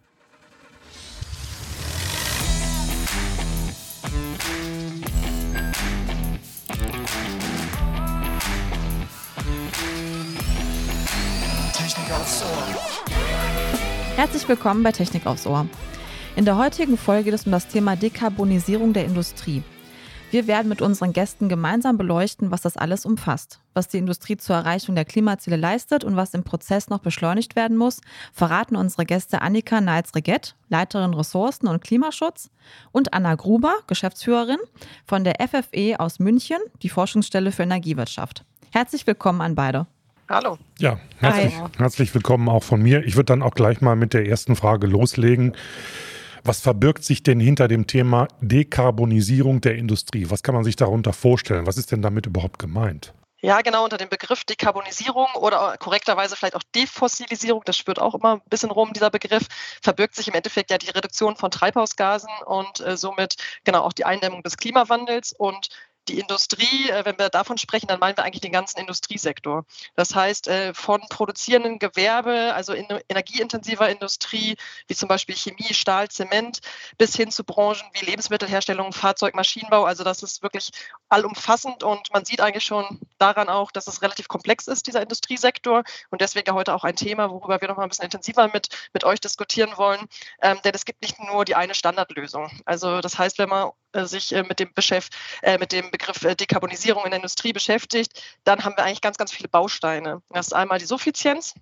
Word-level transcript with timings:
Herzlich 14.17 14.49
willkommen 14.49 14.81
bei 14.81 14.91
Technik 14.91 15.27
aufs 15.27 15.45
Ohr. 15.45 15.67
In 16.35 16.43
der 16.43 16.57
heutigen 16.57 16.97
Folge 16.97 17.25
geht 17.25 17.35
es 17.35 17.45
um 17.45 17.51
das 17.51 17.67
Thema 17.67 17.95
Dekarbonisierung 17.95 18.91
der 18.91 19.05
Industrie. 19.05 19.61
Wir 20.31 20.47
werden 20.47 20.69
mit 20.69 20.81
unseren 20.81 21.13
Gästen 21.13 21.49
gemeinsam 21.49 21.99
beleuchten, 21.99 22.49
was 22.49 22.63
das 22.63 22.77
alles 22.77 23.05
umfasst, 23.05 23.59
was 23.75 23.89
die 23.89 23.99
Industrie 23.99 24.35
zur 24.35 24.55
Erreichung 24.55 24.95
der 24.95 25.05
Klimaziele 25.05 25.55
leistet 25.55 26.03
und 26.03 26.15
was 26.15 26.33
im 26.33 26.43
Prozess 26.43 26.89
noch 26.89 26.97
beschleunigt 26.97 27.55
werden 27.55 27.77
muss, 27.77 28.01
verraten 28.33 28.75
unsere 28.75 29.05
Gäste 29.05 29.43
Annika 29.43 29.81
Neitz-Reget, 29.81 30.55
Leiterin 30.67 31.13
Ressourcen 31.13 31.67
und 31.67 31.83
Klimaschutz, 31.83 32.49
und 32.91 33.13
Anna 33.13 33.35
Gruber, 33.35 33.75
Geschäftsführerin 33.85 34.57
von 35.05 35.25
der 35.25 35.35
FFE 35.47 35.99
aus 35.99 36.17
München, 36.17 36.57
die 36.81 36.89
Forschungsstelle 36.89 37.51
für 37.51 37.61
Energiewirtschaft. 37.61 38.43
Herzlich 38.71 39.05
willkommen 39.05 39.41
an 39.41 39.53
beide. 39.53 39.85
Hallo. 40.29 40.57
Ja, 40.77 40.99
herzlich, 41.19 41.53
herzlich 41.77 42.13
willkommen 42.13 42.49
auch 42.49 42.63
von 42.63 42.81
mir. 42.81 43.05
Ich 43.05 43.15
würde 43.15 43.27
dann 43.27 43.41
auch 43.41 43.53
gleich 43.53 43.79
mal 43.79 43.95
mit 43.95 44.13
der 44.13 44.27
ersten 44.27 44.57
Frage 44.57 44.85
loslegen. 44.85 45.55
Was 46.43 46.59
verbirgt 46.59 47.05
sich 47.05 47.23
denn 47.23 47.39
hinter 47.39 47.69
dem 47.69 47.87
Thema 47.87 48.27
Dekarbonisierung 48.41 49.61
der 49.61 49.75
Industrie? 49.75 50.29
Was 50.29 50.43
kann 50.43 50.53
man 50.53 50.65
sich 50.65 50.75
darunter 50.75 51.13
vorstellen? 51.13 51.65
Was 51.65 51.77
ist 51.77 51.93
denn 51.93 52.01
damit 52.01 52.25
überhaupt 52.25 52.59
gemeint? 52.59 53.13
Ja, 53.39 53.61
genau, 53.61 53.85
unter 53.85 53.97
dem 53.97 54.09
Begriff 54.09 54.43
Dekarbonisierung 54.43 55.27
oder 55.35 55.77
korrekterweise 55.77 56.35
vielleicht 56.35 56.55
auch 56.55 56.63
Defossilisierung, 56.75 57.61
das 57.65 57.77
spürt 57.77 57.99
auch 57.99 58.15
immer 58.15 58.37
ein 58.37 58.41
bisschen 58.49 58.71
rum, 58.71 58.91
dieser 58.93 59.11
Begriff, 59.11 59.45
verbirgt 59.81 60.15
sich 60.15 60.27
im 60.27 60.33
Endeffekt 60.33 60.71
ja 60.71 60.77
die 60.77 60.89
Reduktion 60.89 61.35
von 61.35 61.51
Treibhausgasen 61.51 62.31
und 62.47 62.79
äh, 62.79 62.97
somit 62.97 63.35
genau 63.63 63.83
auch 63.83 63.93
die 63.93 64.05
Eindämmung 64.05 64.41
des 64.41 64.57
Klimawandels 64.57 65.33
und 65.33 65.69
die 66.09 66.19
Industrie, 66.19 66.89
äh, 66.89 67.05
wenn 67.05 67.17
wir 67.17 67.29
davon 67.29 67.57
sprechen, 67.57 67.87
dann 67.87 67.99
meinen 67.99 68.17
wir 68.17 68.23
eigentlich 68.23 68.41
den 68.41 68.51
ganzen 68.51 68.79
Industriesektor. 68.79 69.65
Das 69.95 70.15
heißt, 70.15 70.47
äh, 70.47 70.73
von 70.73 71.01
produzierenden 71.09 71.79
Gewerbe, 71.79 72.53
also 72.53 72.73
in 72.73 72.87
energieintensiver 73.09 73.89
Industrie, 73.89 74.55
wie 74.87 74.95
zum 74.95 75.09
Beispiel 75.09 75.35
Chemie, 75.35 75.73
Stahl, 75.73 76.09
Zement, 76.09 76.59
bis 76.97 77.15
hin 77.15 77.31
zu 77.31 77.43
Branchen 77.43 77.87
wie 77.93 78.05
Lebensmittelherstellung, 78.05 78.93
Fahrzeug, 78.93 79.35
Maschinenbau. 79.35 79.85
Also 79.85 80.03
das 80.03 80.23
ist 80.23 80.43
wirklich 80.43 80.71
allumfassend 81.09 81.83
und 81.83 82.11
man 82.13 82.25
sieht 82.25 82.41
eigentlich 82.41 82.65
schon 82.65 82.99
daran 83.17 83.49
auch, 83.49 83.71
dass 83.71 83.87
es 83.87 84.01
relativ 84.01 84.27
komplex 84.27 84.67
ist, 84.67 84.87
dieser 84.87 85.01
Industriesektor. 85.01 85.83
Und 86.09 86.21
deswegen 86.21 86.53
heute 86.53 86.73
auch 86.73 86.83
ein 86.83 86.95
Thema, 86.95 87.29
worüber 87.29 87.61
wir 87.61 87.67
noch 87.67 87.77
mal 87.77 87.83
ein 87.83 87.89
bisschen 87.89 88.05
intensiver 88.05 88.47
mit, 88.47 88.69
mit 88.93 89.03
euch 89.03 89.19
diskutieren 89.19 89.71
wollen. 89.77 90.07
Ähm, 90.41 90.59
denn 90.63 90.73
es 90.73 90.85
gibt 90.85 91.01
nicht 91.01 91.19
nur 91.19 91.45
die 91.45 91.55
eine 91.55 91.75
Standardlösung. 91.75 92.51
Also 92.65 93.01
das 93.01 93.17
heißt, 93.17 93.37
wenn 93.39 93.49
man 93.49 93.71
sich 93.93 94.33
äh, 94.33 94.43
mit 94.43 94.59
dem, 94.59 94.73
Beschäft, 94.73 95.15
äh, 95.41 95.57
mit 95.57 95.71
dem 95.71 95.91
Begriff 95.91 96.19
Dekarbonisierung 96.19 97.03
in 97.05 97.11
der 97.11 97.17
Industrie 97.17 97.53
beschäftigt, 97.53 98.21
dann 98.43 98.63
haben 98.63 98.75
wir 98.77 98.83
eigentlich 98.83 99.01
ganz, 99.01 99.17
ganz 99.17 99.31
viele 99.31 99.49
Bausteine. 99.49 100.21
Das 100.29 100.47
ist 100.47 100.53
einmal 100.53 100.79
die 100.79 100.85
Suffizienz. 100.85 101.53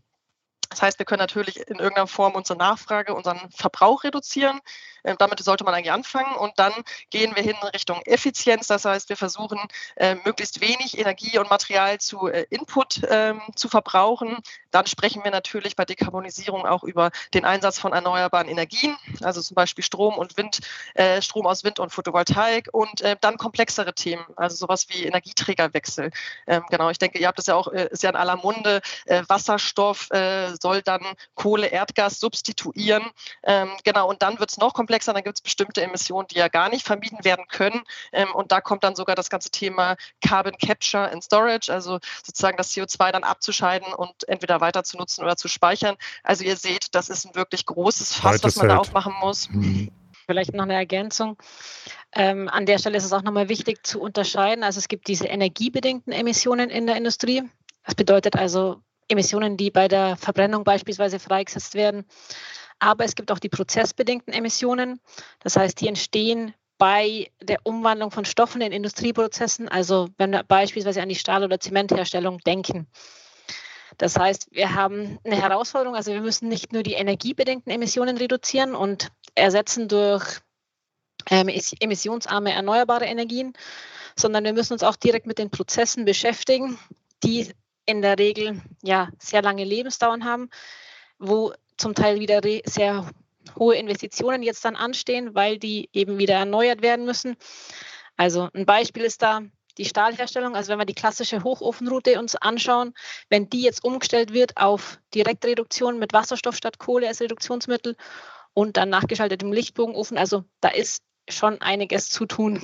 Das 0.69 0.81
heißt, 0.81 0.99
wir 0.99 1.05
können 1.05 1.19
natürlich 1.19 1.57
in 1.57 1.77
irgendeiner 1.77 2.07
Form 2.07 2.33
unsere 2.33 2.57
Nachfrage, 2.57 3.13
unseren 3.13 3.49
Verbrauch 3.51 4.03
reduzieren. 4.03 4.59
Ähm, 5.05 5.15
damit 5.19 5.39
sollte 5.39 5.63
man 5.63 5.73
eigentlich 5.73 5.91
anfangen. 5.91 6.35
Und 6.35 6.53
dann 6.57 6.73
gehen 7.09 7.35
wir 7.35 7.43
hin 7.43 7.55
in 7.61 7.67
Richtung 7.69 8.01
Effizienz. 8.05 8.67
Das 8.67 8.85
heißt, 8.85 9.09
wir 9.09 9.17
versuchen, 9.17 9.59
äh, 9.95 10.15
möglichst 10.25 10.61
wenig 10.61 10.97
Energie 10.97 11.37
und 11.37 11.49
Material 11.49 11.99
zu 11.99 12.27
äh, 12.27 12.45
Input 12.49 13.01
ähm, 13.09 13.41
zu 13.55 13.69
verbrauchen. 13.69 14.37
Dann 14.71 14.87
sprechen 14.87 15.23
wir 15.23 15.31
natürlich 15.31 15.75
bei 15.75 15.85
Dekarbonisierung 15.85 16.65
auch 16.65 16.83
über 16.83 17.11
den 17.33 17.45
Einsatz 17.45 17.79
von 17.79 17.93
erneuerbaren 17.93 18.49
Energien, 18.49 18.97
also 19.21 19.41
zum 19.41 19.55
Beispiel 19.55 19.83
Strom 19.83 20.15
und 20.15 20.35
Wind, 20.37 20.59
äh, 20.95 21.21
Strom 21.21 21.45
aus 21.45 21.63
Wind 21.63 21.79
und 21.79 21.91
Photovoltaik 21.91 22.69
und 22.73 23.03
dann 23.21 23.37
komplexere 23.37 23.93
Themen, 23.93 24.25
also 24.35 24.55
sowas 24.55 24.87
wie 24.89 25.05
Energieträgerwechsel. 25.05 26.11
Ähm, 26.47 26.63
genau, 26.69 26.89
ich 26.89 26.97
denke, 26.97 27.19
ihr 27.19 27.27
habt 27.27 27.37
das 27.37 27.45
ja 27.47 27.55
auch, 27.55 27.67
ist 27.67 28.03
ja 28.03 28.09
in 28.09 28.15
aller 28.15 28.37
Munde, 28.37 28.81
Wasserstoff 29.05 30.09
soll 30.55 30.81
dann 30.81 31.01
Kohle, 31.35 31.67
Erdgas 31.67 32.19
substituieren. 32.19 33.03
Genau, 33.83 34.09
und 34.09 34.21
dann 34.21 34.39
wird 34.39 34.51
es 34.51 34.57
noch 34.57 34.73
komplexer 34.73 34.95
komplexer. 34.95 35.13
Dann 35.13 35.23
gibt 35.23 35.37
es 35.37 35.41
bestimmte 35.41 35.81
Emissionen, 35.81 36.27
die 36.27 36.35
ja 36.35 36.47
gar 36.47 36.69
nicht 36.69 36.85
vermieden 36.85 37.23
werden 37.23 37.45
können. 37.47 37.81
Ähm, 38.11 38.33
und 38.33 38.51
da 38.51 38.61
kommt 38.61 38.83
dann 38.83 38.95
sogar 38.95 39.15
das 39.15 39.29
ganze 39.29 39.49
Thema 39.49 39.95
Carbon 40.21 40.55
Capture 40.57 41.11
and 41.11 41.23
Storage, 41.23 41.71
also 41.71 41.99
sozusagen 42.23 42.57
das 42.57 42.71
CO2 42.71 43.11
dann 43.11 43.23
abzuscheiden 43.23 43.93
und 43.93 44.27
entweder 44.27 44.61
weiter 44.61 44.83
zu 44.83 44.97
nutzen 44.97 45.23
oder 45.23 45.35
zu 45.35 45.47
speichern. 45.47 45.95
Also 46.23 46.43
ihr 46.43 46.55
seht, 46.55 46.93
das 46.95 47.09
ist 47.09 47.25
ein 47.25 47.35
wirklich 47.35 47.65
großes 47.65 48.13
Fass, 48.13 48.43
was 48.43 48.55
man 48.55 48.69
da 48.69 48.77
aufmachen 48.77 49.13
muss. 49.21 49.49
Mhm. 49.49 49.91
Vielleicht 50.27 50.53
noch 50.53 50.63
eine 50.63 50.73
Ergänzung. 50.73 51.37
Ähm, 52.11 52.49
an 52.49 52.65
der 52.65 52.79
Stelle 52.79 52.97
ist 52.97 53.03
es 53.05 53.13
auch 53.13 53.21
nochmal 53.21 53.47
wichtig 53.49 53.85
zu 53.85 54.01
unterscheiden. 54.01 54.63
Also 54.63 54.79
es 54.79 54.87
gibt 54.87 55.07
diese 55.07 55.27
energiebedingten 55.27 56.11
Emissionen 56.11 56.69
in 56.71 56.87
der 56.87 56.95
Industrie. 56.95 57.43
Das 57.83 57.93
bedeutet 57.93 58.35
also 58.35 58.81
Emissionen, 59.07 59.57
die 59.57 59.71
bei 59.71 59.87
der 59.87 60.17
Verbrennung 60.17 60.63
beispielsweise 60.63 61.19
freigesetzt 61.19 61.75
werden. 61.75 62.05
Aber 62.79 63.05
es 63.05 63.15
gibt 63.15 63.31
auch 63.31 63.39
die 63.39 63.49
prozessbedingten 63.49 64.33
Emissionen. 64.33 64.99
Das 65.39 65.55
heißt, 65.55 65.79
die 65.79 65.87
entstehen 65.87 66.53
bei 66.77 67.31
der 67.41 67.59
Umwandlung 67.63 68.11
von 68.11 68.25
Stoffen 68.25 68.61
in 68.61 68.71
Industrieprozessen, 68.71 69.69
also 69.69 70.09
wenn 70.17 70.31
wir 70.31 70.43
beispielsweise 70.43 71.01
an 71.01 71.09
die 71.09 71.15
Stahl- 71.15 71.43
oder 71.43 71.59
Zementherstellung 71.59 72.39
denken. 72.39 72.87
Das 73.97 74.17
heißt, 74.17 74.49
wir 74.51 74.75
haben 74.75 75.19
eine 75.23 75.41
Herausforderung, 75.41 75.95
also 75.95 76.11
wir 76.11 76.19
müssen 76.19 76.49
nicht 76.49 76.73
nur 76.73 76.83
die 76.83 76.93
energiebedingten 76.93 77.71
Emissionen 77.71 78.17
reduzieren 78.17 78.75
und 78.75 79.09
ersetzen 79.35 79.87
durch 79.87 80.39
ähm, 81.29 81.47
emissionsarme 81.79 82.51
erneuerbare 82.51 83.05
Energien, 83.05 83.53
sondern 84.17 84.43
wir 84.43 84.53
müssen 84.53 84.73
uns 84.73 84.83
auch 84.83 84.97
direkt 84.97 85.27
mit 85.27 85.37
den 85.37 85.49
Prozessen 85.49 86.03
beschäftigen, 86.03 86.77
die 87.23 87.53
in 87.85 88.01
der 88.01 88.17
Regel 88.17 88.61
ja 88.83 89.09
sehr 89.19 89.41
lange 89.41 89.63
Lebensdauern 89.63 90.25
haben, 90.25 90.49
wo 91.19 91.53
zum 91.77 91.93
Teil 91.93 92.19
wieder 92.19 92.41
sehr 92.65 93.09
hohe 93.57 93.75
Investitionen 93.75 94.43
jetzt 94.43 94.65
dann 94.65 94.75
anstehen, 94.75 95.35
weil 95.35 95.59
die 95.59 95.89
eben 95.93 96.17
wieder 96.17 96.35
erneuert 96.35 96.81
werden 96.81 97.05
müssen. 97.05 97.35
Also 98.17 98.49
ein 98.53 98.65
Beispiel 98.65 99.03
ist 99.03 99.21
da 99.21 99.41
die 99.77 99.85
Stahlherstellung. 99.85 100.55
Also 100.55 100.71
wenn 100.71 100.79
wir 100.79 100.85
die 100.85 100.93
klassische 100.93 101.43
Hochofenroute 101.43 102.19
uns 102.19 102.35
anschauen, 102.35 102.93
wenn 103.29 103.49
die 103.49 103.61
jetzt 103.61 103.83
umgestellt 103.83 104.33
wird 104.33 104.57
auf 104.57 104.99
Direktreduktion 105.13 105.99
mit 105.99 106.13
Wasserstoff 106.13 106.55
statt 106.55 106.79
Kohle 106.79 107.07
als 107.07 107.21
Reduktionsmittel 107.21 107.95
und 108.53 108.77
dann 108.77 108.89
nachgeschaltetem 108.89 109.51
Lichtbogenofen, 109.51 110.17
also 110.17 110.45
da 110.61 110.69
ist 110.69 111.03
schon 111.29 111.61
einiges 111.61 112.09
zu 112.09 112.25
tun. 112.25 112.61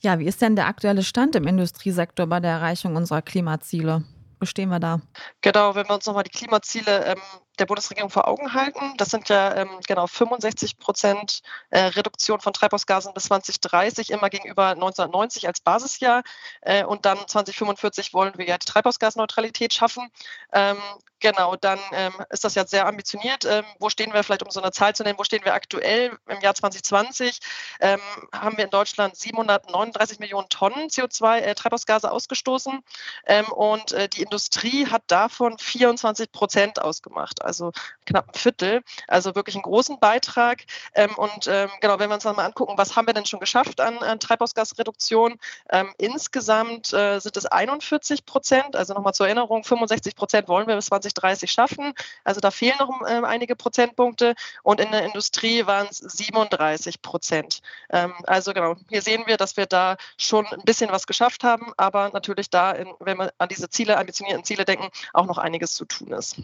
Ja, 0.00 0.18
wie 0.18 0.26
ist 0.26 0.42
denn 0.42 0.56
der 0.56 0.66
aktuelle 0.66 1.02
Stand 1.02 1.34
im 1.34 1.46
Industriesektor 1.46 2.26
bei 2.26 2.40
der 2.40 2.50
Erreichung 2.50 2.96
unserer 2.96 3.22
Klimaziele? 3.22 4.04
Stehen 4.46 4.68
wir 4.70 4.80
da? 4.80 5.00
Genau, 5.40 5.74
wenn 5.74 5.88
wir 5.88 5.94
uns 5.94 6.06
nochmal 6.06 6.24
die 6.24 6.30
Klimaziele 6.30 7.04
ähm, 7.06 7.22
der 7.58 7.66
Bundesregierung 7.66 8.10
vor 8.10 8.26
Augen 8.28 8.54
halten. 8.54 8.96
Das 8.96 9.10
sind 9.10 9.28
ja 9.28 9.54
ähm, 9.54 9.68
genau 9.86 10.06
65 10.06 10.78
Prozent 10.78 11.42
äh, 11.70 11.80
Reduktion 11.80 12.40
von 12.40 12.52
Treibhausgasen 12.52 13.14
bis 13.14 13.24
2030, 13.24 14.10
immer 14.10 14.30
gegenüber 14.30 14.68
1990 14.68 15.46
als 15.46 15.60
Basisjahr. 15.60 16.22
Äh, 16.62 16.84
und 16.84 17.06
dann 17.06 17.18
2045 17.26 18.12
wollen 18.14 18.36
wir 18.36 18.46
ja 18.46 18.58
die 18.58 18.66
Treibhausgasneutralität 18.66 19.72
schaffen. 19.72 20.10
Ähm, 20.52 20.78
genau, 21.20 21.56
dann 21.56 21.78
ähm, 21.92 22.12
ist 22.30 22.44
das 22.44 22.54
ja 22.54 22.66
sehr 22.66 22.86
ambitioniert. 22.86 23.44
Ähm, 23.44 23.64
wo 23.78 23.88
stehen 23.88 24.12
wir 24.12 24.22
vielleicht, 24.24 24.42
um 24.42 24.50
so 24.50 24.60
eine 24.60 24.72
Zahl 24.72 24.94
zu 24.94 25.02
nennen, 25.02 25.18
wo 25.18 25.24
stehen 25.24 25.44
wir 25.44 25.54
aktuell 25.54 26.16
im 26.26 26.40
Jahr 26.40 26.54
2020? 26.54 27.38
Ähm, 27.80 28.00
haben 28.32 28.56
wir 28.56 28.64
in 28.64 28.70
Deutschland 28.70 29.16
739 29.16 30.18
Millionen 30.18 30.48
Tonnen 30.48 30.88
CO2 30.88 31.38
äh, 31.38 31.54
Treibhausgase 31.54 32.10
ausgestoßen 32.10 32.80
ähm, 33.26 33.46
und 33.46 33.92
äh, 33.92 34.08
die 34.08 34.22
Industrie 34.22 34.86
hat 34.86 35.02
davon 35.06 35.58
24 35.58 36.32
Prozent 36.32 36.82
ausgemacht. 36.82 37.43
Also 37.44 37.72
knapp 38.06 38.28
ein 38.28 38.38
Viertel, 38.38 38.82
also 39.08 39.34
wirklich 39.34 39.56
einen 39.56 39.62
großen 39.62 39.98
Beitrag. 40.00 40.64
Ähm, 40.94 41.14
und 41.16 41.46
ähm, 41.46 41.70
genau, 41.80 41.98
wenn 41.98 42.10
wir 42.10 42.14
uns 42.14 42.24
dann 42.24 42.36
mal 42.36 42.44
angucken, 42.44 42.74
was 42.76 42.96
haben 42.96 43.06
wir 43.06 43.14
denn 43.14 43.26
schon 43.26 43.40
geschafft 43.40 43.80
an, 43.80 43.98
an 43.98 44.20
Treibhausgasreduktion? 44.20 45.38
Ähm, 45.70 45.92
insgesamt 45.98 46.92
äh, 46.92 47.18
sind 47.20 47.36
es 47.36 47.46
41 47.46 48.26
Prozent, 48.26 48.76
also 48.76 48.94
nochmal 48.94 49.14
zur 49.14 49.26
Erinnerung, 49.26 49.64
65 49.64 50.16
Prozent 50.16 50.48
wollen 50.48 50.66
wir 50.66 50.76
bis 50.76 50.86
2030 50.86 51.50
schaffen. 51.50 51.92
Also 52.24 52.40
da 52.40 52.50
fehlen 52.50 52.76
noch 52.78 52.90
äh, 53.02 53.22
einige 53.24 53.56
Prozentpunkte 53.56 54.34
und 54.62 54.80
in 54.80 54.90
der 54.90 55.04
Industrie 55.04 55.66
waren 55.66 55.88
es 55.90 55.98
37 55.98 57.02
Prozent. 57.02 57.60
Ähm, 57.90 58.14
also 58.24 58.52
genau, 58.52 58.76
hier 58.88 59.02
sehen 59.02 59.24
wir, 59.26 59.36
dass 59.36 59.56
wir 59.56 59.66
da 59.66 59.96
schon 60.18 60.46
ein 60.46 60.64
bisschen 60.64 60.90
was 60.90 61.06
geschafft 61.06 61.44
haben, 61.44 61.72
aber 61.76 62.10
natürlich 62.12 62.50
da, 62.50 62.72
in, 62.72 62.92
wenn 63.00 63.18
wir 63.18 63.32
an 63.38 63.48
diese 63.48 63.68
Ziele, 63.68 63.98
ambitionierten 63.98 64.44
Ziele 64.44 64.64
denken, 64.64 64.88
auch 65.12 65.26
noch 65.26 65.38
einiges 65.38 65.74
zu 65.74 65.84
tun 65.84 66.12
ist. 66.12 66.36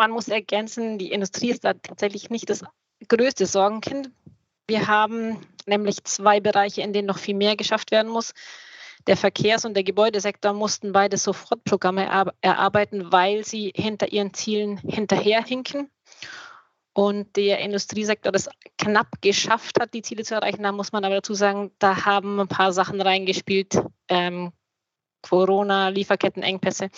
Man 0.00 0.12
muss 0.12 0.28
ergänzen, 0.28 0.96
die 0.96 1.12
Industrie 1.12 1.50
ist 1.50 1.62
da 1.62 1.74
tatsächlich 1.74 2.30
nicht 2.30 2.48
das 2.48 2.64
größte 3.06 3.44
Sorgenkind. 3.44 4.10
Wir 4.66 4.86
haben 4.86 5.46
nämlich 5.66 6.02
zwei 6.04 6.40
Bereiche, 6.40 6.80
in 6.80 6.94
denen 6.94 7.06
noch 7.06 7.18
viel 7.18 7.34
mehr 7.34 7.54
geschafft 7.54 7.90
werden 7.90 8.10
muss. 8.10 8.32
Der 9.06 9.18
Verkehrs- 9.18 9.66
und 9.66 9.74
der 9.74 9.84
Gebäudesektor 9.84 10.54
mussten 10.54 10.92
beide 10.92 11.18
Sofortprogramme 11.18 12.32
erarbeiten, 12.40 13.12
weil 13.12 13.44
sie 13.44 13.72
hinter 13.76 14.10
ihren 14.10 14.32
Zielen 14.32 14.78
hinterherhinken. 14.78 15.90
Und 16.94 17.36
der 17.36 17.58
Industriesektor 17.58 18.32
das 18.32 18.48
knapp 18.78 19.20
geschafft 19.20 19.78
hat, 19.78 19.92
die 19.92 20.00
Ziele 20.00 20.24
zu 20.24 20.34
erreichen. 20.34 20.62
Da 20.62 20.72
muss 20.72 20.92
man 20.92 21.04
aber 21.04 21.16
dazu 21.16 21.34
sagen, 21.34 21.72
da 21.78 22.06
haben 22.06 22.40
ein 22.40 22.48
paar 22.48 22.72
Sachen 22.72 23.02
reingespielt. 23.02 23.78
Ähm, 24.08 24.52
Corona, 25.20 25.88
Lieferkettenengpässe. 25.88 26.88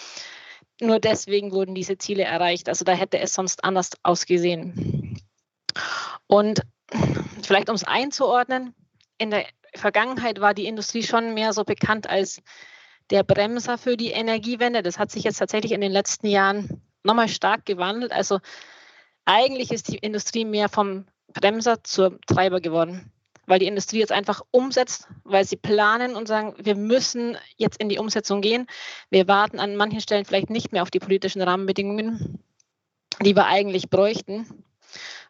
Nur 0.82 0.98
deswegen 0.98 1.52
wurden 1.52 1.76
diese 1.76 1.96
Ziele 1.96 2.24
erreicht. 2.24 2.68
Also 2.68 2.84
da 2.84 2.92
hätte 2.92 3.20
es 3.20 3.34
sonst 3.34 3.62
anders 3.62 3.90
ausgesehen. 4.02 5.16
Und 6.26 6.62
vielleicht 7.42 7.68
um 7.68 7.76
es 7.76 7.84
einzuordnen, 7.84 8.74
in 9.16 9.30
der 9.30 9.46
Vergangenheit 9.74 10.40
war 10.40 10.54
die 10.54 10.66
Industrie 10.66 11.04
schon 11.04 11.34
mehr 11.34 11.52
so 11.52 11.62
bekannt 11.62 12.10
als 12.10 12.42
der 13.10 13.22
Bremser 13.22 13.78
für 13.78 13.96
die 13.96 14.10
Energiewende. 14.10 14.82
Das 14.82 14.98
hat 14.98 15.12
sich 15.12 15.22
jetzt 15.22 15.38
tatsächlich 15.38 15.70
in 15.70 15.80
den 15.80 15.92
letzten 15.92 16.26
Jahren 16.26 16.82
nochmal 17.04 17.28
stark 17.28 17.64
gewandelt. 17.64 18.10
Also 18.10 18.40
eigentlich 19.24 19.70
ist 19.70 19.86
die 19.86 19.98
Industrie 19.98 20.44
mehr 20.44 20.68
vom 20.68 21.06
Bremser 21.28 21.84
zur 21.84 22.20
Treiber 22.26 22.60
geworden, 22.60 23.12
weil 23.52 23.58
die 23.58 23.66
Industrie 23.66 23.98
jetzt 23.98 24.12
einfach 24.12 24.40
umsetzt, 24.50 25.08
weil 25.24 25.44
sie 25.44 25.56
planen 25.56 26.16
und 26.16 26.26
sagen, 26.26 26.54
wir 26.56 26.74
müssen 26.74 27.36
jetzt 27.58 27.78
in 27.78 27.90
die 27.90 27.98
Umsetzung 27.98 28.40
gehen. 28.40 28.66
Wir 29.10 29.28
warten 29.28 29.60
an 29.60 29.76
manchen 29.76 30.00
Stellen 30.00 30.24
vielleicht 30.24 30.48
nicht 30.48 30.72
mehr 30.72 30.80
auf 30.80 30.90
die 30.90 31.00
politischen 31.00 31.42
Rahmenbedingungen, 31.42 32.42
die 33.20 33.36
wir 33.36 33.44
eigentlich 33.44 33.90
bräuchten 33.90 34.64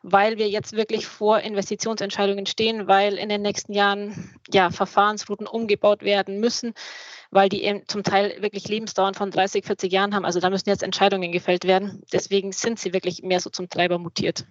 weil 0.05 0.37
wir 0.37 0.49
jetzt 0.49 0.73
wirklich 0.73 1.07
vor 1.07 1.41
Investitionsentscheidungen 1.41 2.47
stehen, 2.47 2.89
weil 2.89 3.15
in 3.15 3.29
den 3.29 3.43
nächsten 3.43 3.73
Jahren 3.73 4.35
ja, 4.53 4.71
Verfahrensrouten 4.71 5.47
umgebaut 5.47 6.03
werden 6.03 6.41
müssen, 6.41 6.75
weil 7.31 7.49
die 7.49 7.63
eben 7.63 7.87
zum 7.87 8.03
Teil 8.03 8.41
wirklich 8.43 8.67
Lebensdauern 8.69 9.15
von 9.15 9.31
30, 9.31 9.65
40 9.65 9.93
Jahren 9.93 10.15
haben. 10.15 10.25
Also 10.25 10.41
da 10.41 10.51
müssen 10.51 10.69
jetzt 10.69 10.83
Entscheidungen 10.83 11.31
gefällt 11.31 11.65
werden. 11.65 12.03
Deswegen 12.13 12.51
sind 12.51 12.81
sie 12.81 12.93
wirklich 12.93 13.23
mehr 13.23 13.39
so 13.39 13.51
zum 13.51 13.69
Treiber 13.69 13.99
mutiert 13.99 14.45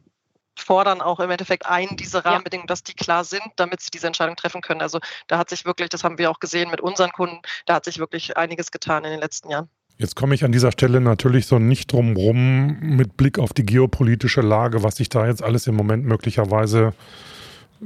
fordern 0.57 1.01
auch 1.01 1.19
im 1.19 1.29
Endeffekt 1.29 1.65
ein, 1.65 1.97
diese 1.97 2.25
Rahmenbedingungen, 2.25 2.67
dass 2.67 2.83
die 2.83 2.93
klar 2.93 3.23
sind, 3.23 3.43
damit 3.55 3.81
sie 3.81 3.89
diese 3.91 4.07
Entscheidung 4.07 4.35
treffen 4.35 4.61
können. 4.61 4.81
Also 4.81 4.99
da 5.27 5.37
hat 5.37 5.49
sich 5.49 5.65
wirklich, 5.65 5.89
das 5.89 6.03
haben 6.03 6.17
wir 6.17 6.29
auch 6.29 6.39
gesehen 6.39 6.69
mit 6.69 6.81
unseren 6.81 7.11
Kunden, 7.11 7.39
da 7.65 7.75
hat 7.75 7.85
sich 7.85 7.99
wirklich 7.99 8.37
einiges 8.37 8.71
getan 8.71 9.03
in 9.05 9.11
den 9.11 9.19
letzten 9.19 9.49
Jahren. 9.49 9.69
Jetzt 9.97 10.15
komme 10.15 10.33
ich 10.33 10.43
an 10.43 10.51
dieser 10.51 10.71
Stelle 10.71 10.99
natürlich 10.99 11.45
so 11.45 11.59
nicht 11.59 11.91
drum 11.91 12.15
rum 12.15 12.79
mit 12.79 13.17
Blick 13.17 13.37
auf 13.37 13.53
die 13.53 13.65
geopolitische 13.65 14.41
Lage, 14.41 14.83
was 14.83 14.95
sich 14.95 15.09
da 15.09 15.27
jetzt 15.27 15.43
alles 15.43 15.67
im 15.67 15.75
Moment 15.75 16.05
möglicherweise 16.05 16.93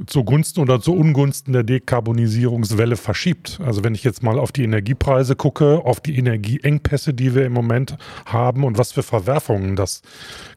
zugunsten 0.06 0.60
oder 0.60 0.80
zu 0.80 0.94
Ungunsten 0.94 1.52
der 1.52 1.62
Dekarbonisierungswelle 1.62 2.96
verschiebt. 2.96 3.58
Also 3.64 3.82
wenn 3.82 3.94
ich 3.94 4.04
jetzt 4.04 4.22
mal 4.22 4.38
auf 4.38 4.52
die 4.52 4.64
Energiepreise 4.64 5.36
gucke, 5.36 5.80
auf 5.84 6.00
die 6.00 6.18
Energieengpässe, 6.18 7.14
die 7.14 7.34
wir 7.34 7.46
im 7.46 7.52
Moment 7.52 7.96
haben 8.26 8.64
und 8.64 8.76
was 8.76 8.92
für 8.92 9.02
Verwerfungen 9.02 9.74
das 9.74 10.02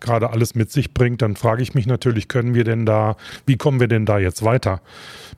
gerade 0.01 0.31
alles 0.31 0.55
mit 0.55 0.71
sich 0.71 0.93
bringt, 0.93 1.21
dann 1.21 1.35
frage 1.37 1.63
ich 1.63 1.73
mich 1.73 1.87
natürlich, 1.87 2.27
können 2.27 2.53
wir 2.53 2.65
denn 2.65 2.85
da, 2.85 3.15
wie 3.45 3.55
kommen 3.55 3.79
wir 3.79 3.87
denn 3.87 4.05
da 4.05 4.19
jetzt 4.19 4.43
weiter 4.43 4.81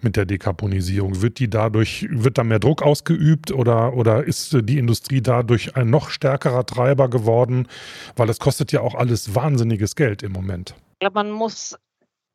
mit 0.02 0.16
der 0.16 0.26
Dekarbonisierung? 0.26 1.22
Wird 1.22 1.38
die 1.38 1.50
dadurch, 1.50 2.08
wird 2.10 2.38
da 2.38 2.44
mehr 2.44 2.60
Druck 2.60 2.82
ausgeübt 2.82 3.52
oder, 3.52 3.94
oder 3.94 4.24
ist 4.24 4.58
die 4.64 4.80
Industrie 4.80 5.22
dadurch 5.22 5.76
ein 5.76 5.90
noch 5.90 6.10
stärkerer 6.10 6.66
Treiber 6.66 7.08
geworden? 7.10 7.68
Weil 8.16 8.30
es 8.30 8.40
kostet 8.40 8.72
ja 8.72 8.82
auch 8.82 8.96
alles 8.96 9.36
wahnsinniges 9.36 9.96
Geld 9.96 10.24
im 10.24 10.32
Moment. 10.32 10.76
Glaube, 11.00 11.16
man 11.16 11.32
muss 11.32 11.76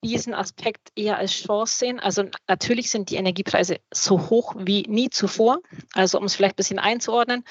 diesen 0.02 0.34
Aspekt 0.34 0.90
eher 0.94 1.16
als 1.16 1.32
Chance 1.32 1.78
sehen. 1.78 2.00
Also 2.00 2.24
natürlich 2.48 2.90
sind 2.90 3.10
die 3.10 3.16
Energiepreise 3.16 3.78
so 3.92 4.30
hoch 4.30 4.54
wie 4.58 4.82
nie 4.88 5.10
zuvor. 5.10 5.58
Also 5.94 6.18
um 6.18 6.24
es 6.24 6.34
vielleicht 6.34 6.54
ein 6.54 6.56
bisschen 6.56 6.78
einzuordnen. 6.78 7.44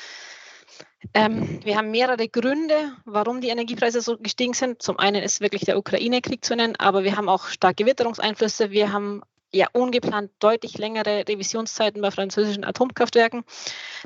Ähm, 1.14 1.60
wir 1.64 1.78
haben 1.78 1.92
mehrere 1.92 2.28
Gründe, 2.28 2.92
warum 3.06 3.42
die 3.42 3.50
Energiepreise 3.50 4.02
so 4.02 4.18
gestiegen 4.18 4.54
sind. 4.54 4.82
Zum 4.82 4.98
einen 4.98 5.24
ist 5.24 5.42
wirklich 5.42 5.64
der 5.64 5.78
Ukraine-Krieg 5.78 6.44
zu 6.44 6.56
nennen, 6.56 6.76
aber 6.78 7.04
wir 7.04 7.16
haben 7.16 7.30
auch 7.30 7.48
starke 7.48 7.86
Witterungseinflüsse. 7.86 8.72
Wir 8.72 8.92
haben 8.92 9.22
ja 9.56 9.68
ungeplant 9.74 10.32
deutlich 10.40 10.78
längere 10.78 11.28
Revisionszeiten 11.28 12.02
bei 12.02 12.12
französischen 12.12 12.64
Atomkraftwerken. 12.64 13.44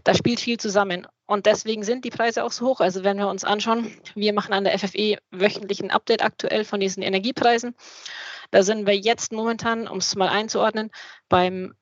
Da 0.03 0.13
spielt 0.13 0.39
viel 0.39 0.57
zusammen. 0.57 1.07
Und 1.25 1.45
deswegen 1.45 1.83
sind 1.83 2.05
die 2.05 2.09
Preise 2.09 2.43
auch 2.43 2.51
so 2.51 2.67
hoch. 2.67 2.79
Also 2.79 3.03
wenn 3.03 3.17
wir 3.17 3.27
uns 3.27 3.43
anschauen, 3.43 3.91
wir 4.15 4.33
machen 4.33 4.53
an 4.53 4.63
der 4.63 4.77
FFE 4.77 5.17
wöchentlich 5.31 5.81
ein 5.81 5.91
Update 5.91 6.23
aktuell 6.23 6.65
von 6.65 6.79
diesen 6.79 7.03
Energiepreisen. 7.03 7.75
Da 8.51 8.63
sind 8.63 8.87
wir 8.87 8.97
jetzt 8.97 9.31
momentan, 9.31 9.87
um 9.87 9.97
es 9.97 10.15
mal 10.15 10.29
einzuordnen, 10.29 10.89
beim 11.29 11.75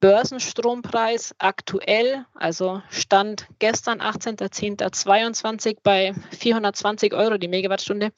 Börsenstrompreis 0.00 1.34
aktuell, 1.38 2.24
also 2.34 2.82
Stand 2.90 3.48
gestern, 3.58 4.00
18.10.22 4.00 5.78
bei 5.82 6.14
420 6.38 7.14
Euro 7.14 7.38
die 7.38 7.48
Megawattstunde. 7.48 8.12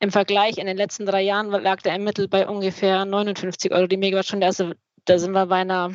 Im 0.00 0.10
Vergleich 0.10 0.58
in 0.58 0.66
den 0.66 0.76
letzten 0.76 1.06
drei 1.06 1.22
Jahren 1.22 1.50
lag 1.50 1.82
der 1.82 1.98
Mittel 1.98 2.28
bei 2.28 2.48
ungefähr 2.48 3.04
59 3.04 3.72
Euro 3.72 3.86
die 3.86 3.96
Megawattstunde. 3.96 4.46
Also 4.46 4.72
da 5.04 5.18
sind 5.18 5.32
wir 5.32 5.46
bei 5.46 5.60
einer 5.60 5.92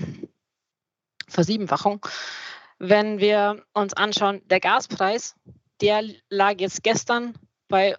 Versiebenfachung. 1.27 2.06
Wenn 2.80 3.19
wir 3.19 3.63
uns 3.74 3.94
anschauen, 3.94 4.42
der 4.45 4.60
Gaspreis, 4.60 5.36
der 5.81 6.03
lag 6.30 6.56
jetzt 6.60 6.83
gestern 6.83 7.33
bei 7.68 7.96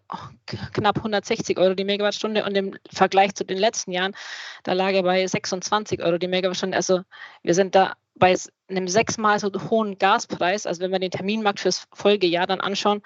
knapp 0.73 0.97
160 0.97 1.59
Euro 1.59 1.75
die 1.75 1.85
Megawattstunde 1.85 2.45
und 2.45 2.57
im 2.57 2.79
Vergleich 2.91 3.35
zu 3.35 3.45
den 3.45 3.59
letzten 3.59 3.93
Jahren, 3.93 4.15
da 4.63 4.73
lag 4.73 4.93
er 4.93 5.03
bei 5.03 5.27
26 5.27 6.03
Euro 6.03 6.19
die 6.19 6.29
Megawattstunde. 6.29 6.77
Also 6.77 7.03
wir 7.43 7.55
sind 7.55 7.75
da 7.75 7.95
bei 8.15 8.37
einem 8.69 8.89
sechsmal 8.89 9.39
so 9.39 9.51
hohen 9.71 9.99
Gaspreis, 9.99 10.67
also 10.67 10.81
wenn 10.81 10.91
wir 10.91 10.99
den 10.99 11.11
Terminmarkt 11.11 11.61
fürs 11.61 11.87
Folgejahr 11.93 12.47
dann 12.47 12.61
anschauen. 12.61 13.03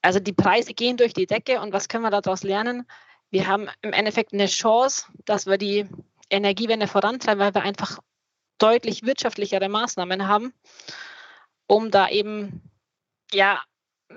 Also 0.00 0.18
die 0.18 0.32
Preise 0.32 0.74
gehen 0.74 0.96
durch 0.96 1.12
die 1.12 1.26
Decke 1.26 1.60
und 1.60 1.72
was 1.72 1.88
können 1.88 2.04
wir 2.04 2.10
daraus 2.10 2.42
lernen? 2.42 2.86
Wir 3.30 3.46
haben 3.46 3.68
im 3.82 3.92
Endeffekt 3.92 4.32
eine 4.32 4.46
Chance, 4.46 5.06
dass 5.24 5.46
wir 5.46 5.58
die 5.58 5.86
Energiewende 6.28 6.86
vorantreiben, 6.86 7.40
weil 7.40 7.54
wir 7.54 7.62
einfach 7.62 7.98
deutlich 8.58 9.04
wirtschaftlichere 9.04 9.68
Maßnahmen 9.68 10.26
haben, 10.26 10.52
um 11.66 11.90
da 11.90 12.08
eben 12.08 12.62
ja 13.32 13.60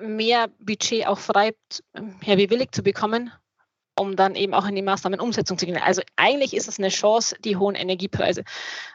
mehr 0.01 0.49
Budget 0.59 1.07
auch 1.07 1.19
frei 1.19 1.53
ja, 2.23 2.37
wie 2.37 2.49
willig 2.49 2.71
zu 2.71 2.83
bekommen, 2.83 3.31
um 3.97 4.15
dann 4.15 4.35
eben 4.35 4.53
auch 4.53 4.67
in 4.67 4.75
die 4.75 4.81
Maßnahmenumsetzung 4.81 5.57
zu 5.57 5.65
gehen. 5.65 5.77
Also 5.77 6.01
eigentlich 6.15 6.53
ist 6.53 6.67
es 6.67 6.79
eine 6.79 6.89
Chance, 6.89 7.35
die 7.43 7.57
hohen 7.57 7.75
Energiepreise, 7.75 8.43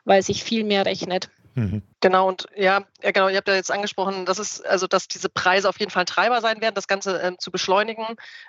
weil 0.05 0.23
sich 0.23 0.45
viel 0.45 0.65
mehr 0.65 0.87
rechnet. 0.87 1.31
Mhm. 1.55 1.83
Genau, 2.01 2.29
und 2.29 2.47
ja, 2.55 2.81
ja, 3.03 3.11
genau, 3.11 3.29
ihr 3.29 3.37
habt 3.37 3.49
ja 3.49 3.55
jetzt 3.55 3.71
angesprochen, 3.71 4.25
dass 4.25 4.39
es, 4.39 4.63
also 4.63 4.87
dass 4.87 5.07
diese 5.07 5.29
Preise 5.29 5.69
auf 5.69 5.79
jeden 5.79 5.91
Fall 5.91 6.05
ein 6.05 6.07
Treiber 6.07 6.41
sein 6.41 6.63
werden, 6.63 6.75
das 6.75 6.89
Ganze 6.89 7.19
ähm, 7.19 7.39
zu 7.39 7.51
beschleunigen. 7.51 8.05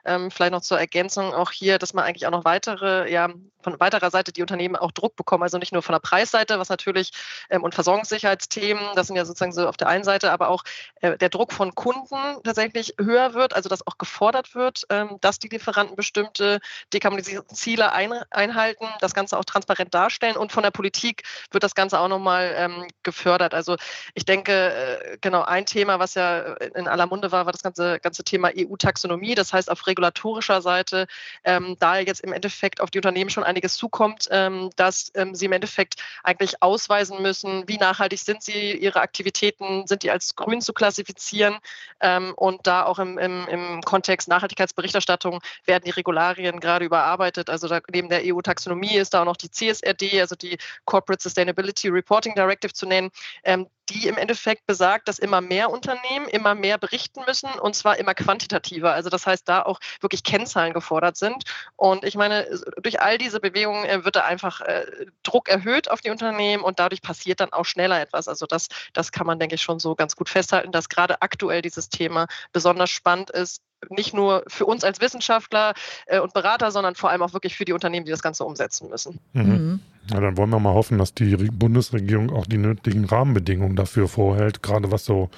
Ähm, 0.06 0.32
vielleicht 0.32 0.54
noch 0.54 0.62
zur 0.62 0.80
Ergänzung 0.80 1.34
auch 1.34 1.52
hier, 1.52 1.78
dass 1.78 1.94
man 1.94 2.06
eigentlich 2.06 2.26
auch 2.26 2.32
noch 2.32 2.46
weitere, 2.46 3.12
ja, 3.12 3.30
von 3.62 3.80
weiterer 3.80 4.10
Seite 4.10 4.32
die 4.32 4.42
Unternehmen 4.42 4.76
auch 4.76 4.92
Druck 4.92 5.16
bekommen, 5.16 5.44
also 5.44 5.58
nicht 5.58 5.74
nur 5.74 5.82
von 5.82 5.94
der 5.94 6.00
Preisseite, 6.00 6.60
was 6.60 6.70
natürlich 6.70 7.12
ähm, 7.50 7.64
und 7.64 7.76
Versorgungssicherheitsthemen, 7.76 8.96
das 8.96 9.08
sind 9.08 9.18
ja 9.18 9.26
sozusagen 9.26 9.52
so 9.52 9.68
auf 9.68 9.78
der 9.78 9.88
einen 9.88 10.04
Seite, 10.04 10.32
aber 10.32 10.48
auch 10.48 10.64
äh, 11.02 11.18
der 11.18 11.30
Druck 11.30 11.52
von 11.52 11.76
Kunden 11.76 12.42
tatsächlich 12.44 12.96
höher 13.00 13.34
wird, 13.34 13.54
also 13.54 13.68
dass 13.68 13.86
auch 13.86 13.98
gefordert 13.98 14.56
wird, 14.56 14.86
ähm, 14.90 15.18
dass 15.22 15.40
die 15.40 15.50
Lieferanten 15.50 15.96
bestimmte 15.96 16.60
Dekarbonisierungsziele 16.94 17.92
ein, 17.92 18.14
einhalten, 18.32 18.86
das 19.02 19.14
Ganze 19.14 19.38
auch 19.38 19.46
transparent 19.46 19.94
darstellen 19.94 20.38
und 20.38 20.52
von 20.52 20.64
der 20.64 20.72
Politik 20.72 21.24
wird 21.52 21.64
das 21.64 21.76
Ganze 21.76 22.00
auch 22.00 22.08
nochmal 22.08 22.54
ähm, 22.56 22.88
gefördert. 23.04 23.54
Also 23.54 23.78
ich 24.14 24.26
denke, 24.26 24.52
äh, 24.52 25.18
genau 25.22 25.44
ein 25.44 25.66
Thema, 25.66 26.00
was 26.00 26.16
ja 26.16 26.54
in 26.76 26.88
aller 26.88 27.08
Munde 27.08 27.32
war, 27.32 27.46
war 27.46 27.52
das 27.52 27.64
ganze, 27.64 28.00
ganze 28.00 28.24
Thema 28.24 28.52
EU-Taxonomie. 28.56 29.36
Das 29.36 29.54
heißt, 29.54 29.70
auf 29.72 29.88
regulatorischer 29.88 30.62
Seite, 30.62 31.08
ähm, 31.44 31.76
da 31.80 31.98
jetzt 32.00 32.22
im 32.22 32.34
Endeffekt 32.34 32.82
auf 32.82 32.92
die 32.92 33.00
Unternehmen 33.00 33.30
schon 33.30 33.44
einiges 33.44 33.76
zukommt, 33.76 34.28
ähm, 34.32 34.70
dass 34.76 35.12
ähm, 35.16 35.36
sie 35.36 35.46
im 35.46 35.52
Endeffekt 35.52 35.96
eigentlich 36.24 36.62
ausweisen 36.62 37.22
müssen, 37.22 37.68
wie 37.68 37.78
nachhaltig 37.78 38.20
sind 38.20 38.44
sie, 38.44 38.74
ihre 38.78 39.02
Aktivitäten, 39.02 39.88
sind 39.88 40.04
die 40.04 40.12
als 40.12 40.36
grün 40.36 40.62
zu 40.62 40.74
klassifizieren 40.74 41.58
ähm, 42.00 42.34
und 42.36 42.68
da 42.68 42.86
auch 42.86 43.00
im, 43.00 43.18
im, 43.18 43.48
im 43.48 43.82
Kontext 43.82 44.28
Nachhaltigkeitsberichterstattung 44.28 45.42
werden 45.66 45.84
die 45.86 45.92
Regularien 45.92 46.60
gerade 46.60 46.86
überarbeitet. 46.86 47.50
Also 47.50 47.68
da, 47.68 47.80
neben 47.92 48.10
der 48.10 48.22
EU-Taxonomie 48.24 48.96
ist 48.96 49.14
da 49.14 49.22
auch 49.22 49.26
noch 49.26 49.38
die 49.38 49.52
CSRD, 49.52 50.22
also 50.22 50.36
die 50.36 50.58
Corporate 50.86 51.22
Sustainability 51.22 51.90
Reporting 51.90 52.36
Directive 52.36 52.74
zu 52.82 52.88
nennen, 52.88 53.12
ähm, 53.44 53.68
die 53.90 54.08
im 54.08 54.18
Endeffekt 54.18 54.66
besagt, 54.66 55.08
dass 55.08 55.20
immer 55.20 55.42
mehr 55.42 55.70
Unternehmen 55.70 56.28
immer 56.28 56.56
mehr 56.56 56.78
berichten 56.78 57.22
müssen 57.28 57.50
und 57.60 57.76
zwar 57.76 57.98
immer 57.98 58.14
quantitativer. 58.14 58.94
Also 58.94 59.10
das 59.10 59.28
heißt, 59.28 59.48
da 59.48 59.62
auch 59.62 59.80
wirklich 60.00 60.24
Kennzahlen 60.24 60.74
gefordert 60.74 61.18
sind. 61.18 61.44
Und 61.76 62.04
ich 62.04 62.16
meine, 62.16 62.48
durch 62.82 63.02
all 63.02 63.18
diese 63.18 63.40
Bewegungen 63.40 63.86
äh, 63.86 64.04
wird 64.06 64.16
da 64.16 64.22
einfach 64.22 64.62
äh, 64.62 64.86
Druck 65.24 65.50
erhöht 65.50 65.92
auf 65.92 66.02
die 66.02 66.10
Unternehmen 66.10 66.64
und 66.64 66.80
dadurch 66.80 67.02
passiert 67.02 67.40
dann 67.40 67.54
auch 67.54 67.66
schneller 67.66 68.00
etwas. 68.00 68.28
Also 68.28 68.46
das, 68.46 68.68
das 68.94 69.12
kann 69.12 69.28
man, 69.28 69.40
denke 69.40 69.56
ich, 69.56 69.62
schon 69.62 69.80
so 69.80 69.96
ganz 69.96 70.16
gut 70.16 70.30
festhalten, 70.30 70.72
dass 70.72 70.90
gerade 70.90 71.22
aktuell 71.22 71.62
dieses 71.62 71.90
Thema 71.90 72.28
besonders 72.54 72.90
spannend 72.90 73.30
ist, 73.30 73.62
nicht 73.90 74.14
nur 74.14 74.44
für 74.48 74.66
uns 74.66 74.84
als 74.84 75.02
Wissenschaftler 75.02 75.74
äh, 76.06 76.20
und 76.20 76.34
Berater, 76.34 76.72
sondern 76.72 76.96
vor 76.96 77.10
allem 77.10 77.24
auch 77.24 77.34
wirklich 77.34 77.56
für 77.58 77.66
die 77.66 77.74
Unternehmen, 77.74 78.06
die 78.06 78.12
das 78.12 78.22
Ganze 78.22 78.46
umsetzen 78.46 78.90
müssen. 78.90 79.20
Mhm. 79.34 79.82
Ja, 80.10 80.20
dann 80.20 80.38
wollen 80.38 80.50
wir 80.50 80.60
mal 80.60 80.74
hoffen, 80.74 80.98
dass 80.98 81.14
die 81.14 81.36
Bundesregierung 81.36 82.32
auch 82.32 82.46
die 82.46 82.58
nötigen 82.58 83.06
Rahmenbedingungen 83.06 83.76
dafür 83.76 84.08
vorhält, 84.08 84.64
gerade 84.64 84.92
was 84.92 85.06
so 85.06 85.30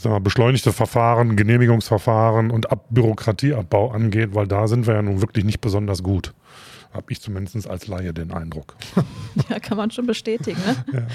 sagen 0.00 0.14
wir, 0.14 0.20
beschleunigte 0.20 0.72
Verfahren, 0.72 1.36
Genehmigungsverfahren 1.36 2.50
und 2.50 2.70
Ab 2.70 2.86
Bürokratieabbau 2.90 3.90
angeht, 3.90 4.34
weil 4.34 4.46
da 4.46 4.66
sind 4.66 4.86
wir 4.86 4.94
ja 4.94 5.02
nun 5.02 5.20
wirklich 5.20 5.44
nicht 5.44 5.60
besonders 5.60 6.02
gut. 6.02 6.32
Habe 6.92 7.12
ich 7.12 7.20
zumindest 7.20 7.68
als 7.68 7.86
Laie 7.86 8.12
den 8.12 8.32
Eindruck. 8.32 8.76
Ja, 9.48 9.58
kann 9.58 9.76
man 9.76 9.90
schon 9.90 10.06
bestätigen. 10.06 10.60
Ne? 10.66 10.84
Ja. 10.92 11.06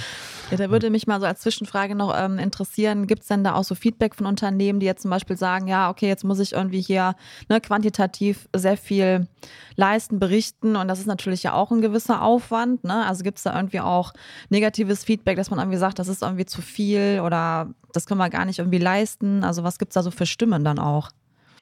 Ja, 0.51 0.57
da 0.57 0.69
würde 0.69 0.89
mich 0.89 1.07
mal 1.07 1.19
so 1.19 1.25
als 1.25 1.41
Zwischenfrage 1.41 1.95
noch 1.95 2.13
ähm, 2.15 2.37
interessieren, 2.37 3.07
gibt 3.07 3.23
es 3.23 3.27
denn 3.27 3.43
da 3.43 3.55
auch 3.55 3.63
so 3.63 3.75
Feedback 3.75 4.15
von 4.15 4.25
Unternehmen, 4.25 4.79
die 4.79 4.85
jetzt 4.85 5.01
zum 5.01 5.11
Beispiel 5.11 5.37
sagen, 5.37 5.67
ja, 5.67 5.89
okay, 5.89 6.07
jetzt 6.07 6.23
muss 6.23 6.39
ich 6.39 6.53
irgendwie 6.53 6.81
hier 6.81 7.15
ne, 7.49 7.59
quantitativ 7.59 8.47
sehr 8.55 8.77
viel 8.77 9.27
leisten, 9.75 10.19
berichten 10.19 10.75
und 10.75 10.87
das 10.87 10.99
ist 10.99 11.07
natürlich 11.07 11.43
ja 11.43 11.53
auch 11.53 11.71
ein 11.71 11.81
gewisser 11.81 12.21
Aufwand. 12.21 12.83
Ne? 12.83 13.05
Also 13.05 13.23
gibt 13.23 13.37
es 13.37 13.43
da 13.43 13.55
irgendwie 13.55 13.79
auch 13.79 14.13
negatives 14.49 15.03
Feedback, 15.03 15.37
dass 15.37 15.49
man 15.49 15.59
irgendwie 15.59 15.79
sagt, 15.79 15.99
das 15.99 16.07
ist 16.07 16.21
irgendwie 16.21 16.45
zu 16.45 16.61
viel 16.61 17.21
oder 17.23 17.69
das 17.93 18.05
können 18.05 18.19
wir 18.19 18.29
gar 18.29 18.45
nicht 18.45 18.59
irgendwie 18.59 18.77
leisten. 18.77 19.43
Also 19.43 19.63
was 19.63 19.79
gibt 19.79 19.91
es 19.91 19.95
da 19.95 20.03
so 20.03 20.11
für 20.11 20.25
Stimmen 20.25 20.63
dann 20.63 20.79
auch? 20.79 21.09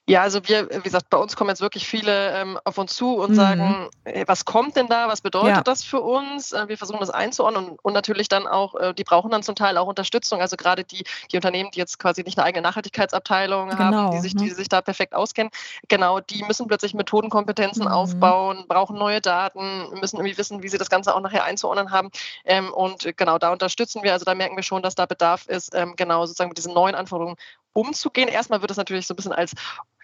Ja, 0.06 0.22
also 0.22 0.42
wir, 0.44 0.70
wie 0.70 0.82
gesagt, 0.82 1.10
bei 1.10 1.18
uns 1.18 1.38
kommen 1.38 1.50
jetzt 1.50 1.62
wirklich 1.62 1.88
viele 1.88 2.34
ähm, 2.34 2.60
auf 2.66 2.78
uns 2.78 2.94
zu 2.94 3.16
und 3.16 3.32
mhm. 3.32 3.36
sagen, 3.36 3.90
hey, 4.04 4.26
was 4.28 4.44
kommt 4.44 4.76
denn 4.76 4.88
da, 4.88 5.08
was 5.08 5.22
bedeutet 5.22 5.56
ja. 5.56 5.62
das 5.62 5.86
für 5.86 6.02
uns? 6.02 6.52
Äh, 6.52 6.68
wir 6.68 6.78
versuchen 6.78 7.00
das 7.00 7.10
einzuordnen 7.10 7.70
und, 7.70 7.80
und, 7.82 7.94
natürlich 7.94 8.28
dann 8.28 8.46
auch, 8.46 8.76
äh, 8.76 8.94
die 8.94 9.06
brauchen 9.06 9.32
dann 9.32 9.44
zum 9.44 9.56
Teil 9.56 9.78
auch 9.78 9.88
Unterstützung. 9.88 10.42
Also 10.42 10.58
gerade 10.58 10.84
die, 10.84 11.06
die 11.32 11.38
Unternehmen, 11.38 11.72
die 11.72 11.80
jetzt 11.80 12.00
quasi 12.00 12.24
nicht 12.24 12.38
eine 12.38 12.46
eigene 12.46 12.64
Nachhaltigkeitsabteilung 12.64 13.70
genau, 13.70 13.80
haben, 13.80 14.12
die 14.12 14.20
sich, 14.20 14.36
ne? 14.36 14.44
die 14.44 14.50
sich 14.50 14.68
da 14.68 14.82
perfekt 14.82 15.16
auskennen, 15.16 15.52
genau, 15.88 16.20
die 16.20 16.44
müssen 16.44 16.68
plötzlich 16.68 16.94
Methodenkompetenzen 16.94 17.86
mhm. 17.86 17.92
aufbauen, 17.92 18.66
brauchen 18.68 18.98
neue 18.98 19.22
Daten, 19.22 19.90
müssen 20.02 20.18
irgendwie 20.18 20.38
wissen, 20.38 20.64
wie 20.64 20.68
sie 20.68 20.78
das 20.78 20.90
Ganze 20.90 21.16
auch 21.16 21.22
nachher 21.22 21.46
einzuordnen 21.46 21.92
haben. 21.92 22.10
Ähm, 22.44 22.74
und 22.74 23.16
genau, 23.16 23.38
da 23.38 23.54
unterstützen 23.54 24.04
wir, 24.04 24.12
also 24.12 24.26
da 24.26 24.36
merken 24.36 24.58
wir 24.58 24.64
schon, 24.64 24.84
dass 24.84 24.96
da 24.96 25.06
Bedarf 25.06 25.48
ist, 25.48 25.74
ähm, 25.74 25.94
genau 25.96 26.26
sozusagen 26.26 26.50
mit 26.50 26.58
diesen 26.58 26.74
neuen 26.74 26.94
Anforderungen 26.94 27.38
umzugehen. 27.74 28.30
Erstmal 28.30 28.62
wird 28.62 28.72
es 28.72 28.78
natürlich 28.78 29.08
so 29.08 29.14
ein 29.14 29.18
bisschen 29.18 29.34
als 29.34 29.54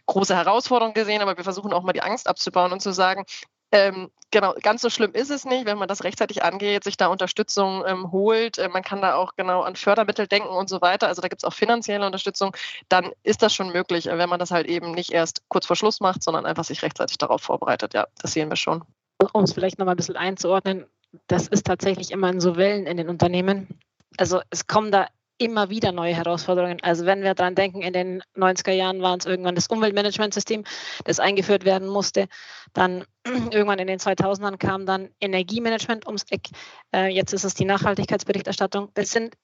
große 0.05 0.35
Herausforderung 0.35 0.93
gesehen, 0.93 1.21
aber 1.21 1.38
wir 1.38 1.43
versuchen 1.43 1.71
auch 1.71 1.83
mal 1.83 1.93
die 1.93 2.01
Angst 2.01 2.27
abzubauen 2.27 2.71
und 2.71 2.81
zu 2.81 2.91
sagen, 2.91 3.25
ähm, 3.71 4.09
genau, 4.31 4.55
ganz 4.61 4.81
so 4.81 4.89
schlimm 4.89 5.13
ist 5.13 5.29
es 5.29 5.45
nicht, 5.45 5.65
wenn 5.65 5.77
man 5.77 5.88
das 5.88 6.03
rechtzeitig 6.03 6.43
angeht, 6.43 6.83
sich 6.83 6.97
da 6.97 7.07
Unterstützung 7.07 7.83
ähm, 7.85 8.11
holt. 8.11 8.57
Äh, 8.57 8.69
man 8.69 8.81
kann 8.81 9.01
da 9.01 9.13
auch 9.15 9.35
genau 9.35 9.61
an 9.61 9.75
Fördermittel 9.75 10.27
denken 10.27 10.49
und 10.49 10.69
so 10.69 10.81
weiter. 10.81 11.07
Also 11.07 11.21
da 11.21 11.27
gibt 11.27 11.43
es 11.43 11.47
auch 11.47 11.53
finanzielle 11.53 12.05
Unterstützung. 12.05 12.55
Dann 12.89 13.11
ist 13.23 13.43
das 13.43 13.53
schon 13.53 13.71
möglich, 13.71 14.07
äh, 14.07 14.17
wenn 14.17 14.29
man 14.29 14.39
das 14.39 14.49
halt 14.49 14.67
eben 14.67 14.91
nicht 14.91 15.11
erst 15.11 15.47
kurz 15.49 15.67
vor 15.67 15.75
Schluss 15.75 15.99
macht, 15.99 16.23
sondern 16.23 16.47
einfach 16.47 16.63
sich 16.63 16.81
rechtzeitig 16.81 17.19
darauf 17.19 17.41
vorbereitet. 17.41 17.93
Ja, 17.93 18.07
das 18.21 18.33
sehen 18.33 18.49
wir 18.49 18.55
schon. 18.55 18.83
Um 19.33 19.43
es 19.43 19.53
vielleicht 19.53 19.77
nochmal 19.77 19.93
ein 19.93 19.97
bisschen 19.97 20.17
einzuordnen, 20.17 20.85
das 21.27 21.47
ist 21.47 21.65
tatsächlich 21.65 22.11
immer 22.11 22.29
in 22.29 22.39
so 22.39 22.55
Wellen 22.55 22.88
in 22.88 22.97
den 22.97 23.09
Unternehmen. 23.09 23.79
Also 24.17 24.41
es 24.49 24.65
kommen 24.65 24.91
da 24.91 25.07
immer 25.39 25.69
wieder 25.69 25.91
neue 25.91 26.13
Herausforderungen. 26.13 26.77
Also 26.84 27.05
wenn 27.05 27.24
wir 27.24 27.34
daran 27.34 27.55
denken, 27.55 27.81
in 27.81 27.93
den 27.93 28.22
90er 28.36 28.72
Jahren 28.72 29.01
war 29.01 29.17
es 29.17 29.25
irgendwann 29.25 29.55
das 29.55 29.67
Umweltmanagementsystem, 29.67 30.63
das 31.05 31.19
eingeführt 31.19 31.65
werden 31.65 31.88
musste. 31.88 32.27
Dann 32.74 33.05
irgendwann 33.25 33.79
in 33.79 33.88
den 33.88 34.00
2000ern 34.00 34.58
kam 34.58 34.86
dann 34.86 35.10
Energiemanagement 35.19 36.05
ums 36.05 36.25
Eck. 36.29 36.50
Äh, 36.93 37.08
jetzt 37.08 37.34
ist 37.34 37.46
es 37.46 37.55
die 37.55 37.65
Nachhaltigkeitsberichterstattung. 37.65 38.89
Das 38.93 39.12
sind 39.12 39.36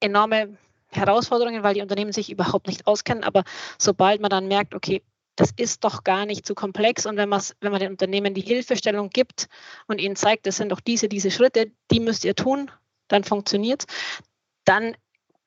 enorme 0.00 0.56
Herausforderungen, 0.90 1.62
weil 1.62 1.74
die 1.74 1.82
Unternehmen 1.82 2.12
sich 2.12 2.30
überhaupt 2.30 2.66
nicht 2.66 2.86
auskennen. 2.86 3.22
Aber 3.22 3.44
sobald 3.78 4.20
man 4.20 4.30
dann 4.30 4.48
merkt, 4.48 4.74
okay, 4.74 5.02
das 5.36 5.50
ist 5.56 5.84
doch 5.84 6.04
gar 6.04 6.26
nicht 6.26 6.46
zu 6.46 6.54
komplex. 6.54 7.06
Und 7.06 7.16
wenn, 7.16 7.30
wenn 7.30 7.72
man 7.72 7.80
den 7.80 7.92
Unternehmen 7.92 8.34
die 8.34 8.42
Hilfestellung 8.42 9.10
gibt 9.10 9.48
und 9.86 10.00
ihnen 10.00 10.16
zeigt, 10.16 10.46
das 10.46 10.56
sind 10.56 10.72
doch 10.72 10.80
diese, 10.80 11.08
diese 11.08 11.30
Schritte, 11.30 11.72
die 11.90 12.00
müsst 12.00 12.24
ihr 12.24 12.34
tun, 12.34 12.70
dann 13.08 13.24
funktioniert 13.24 13.84
dann 14.64 14.94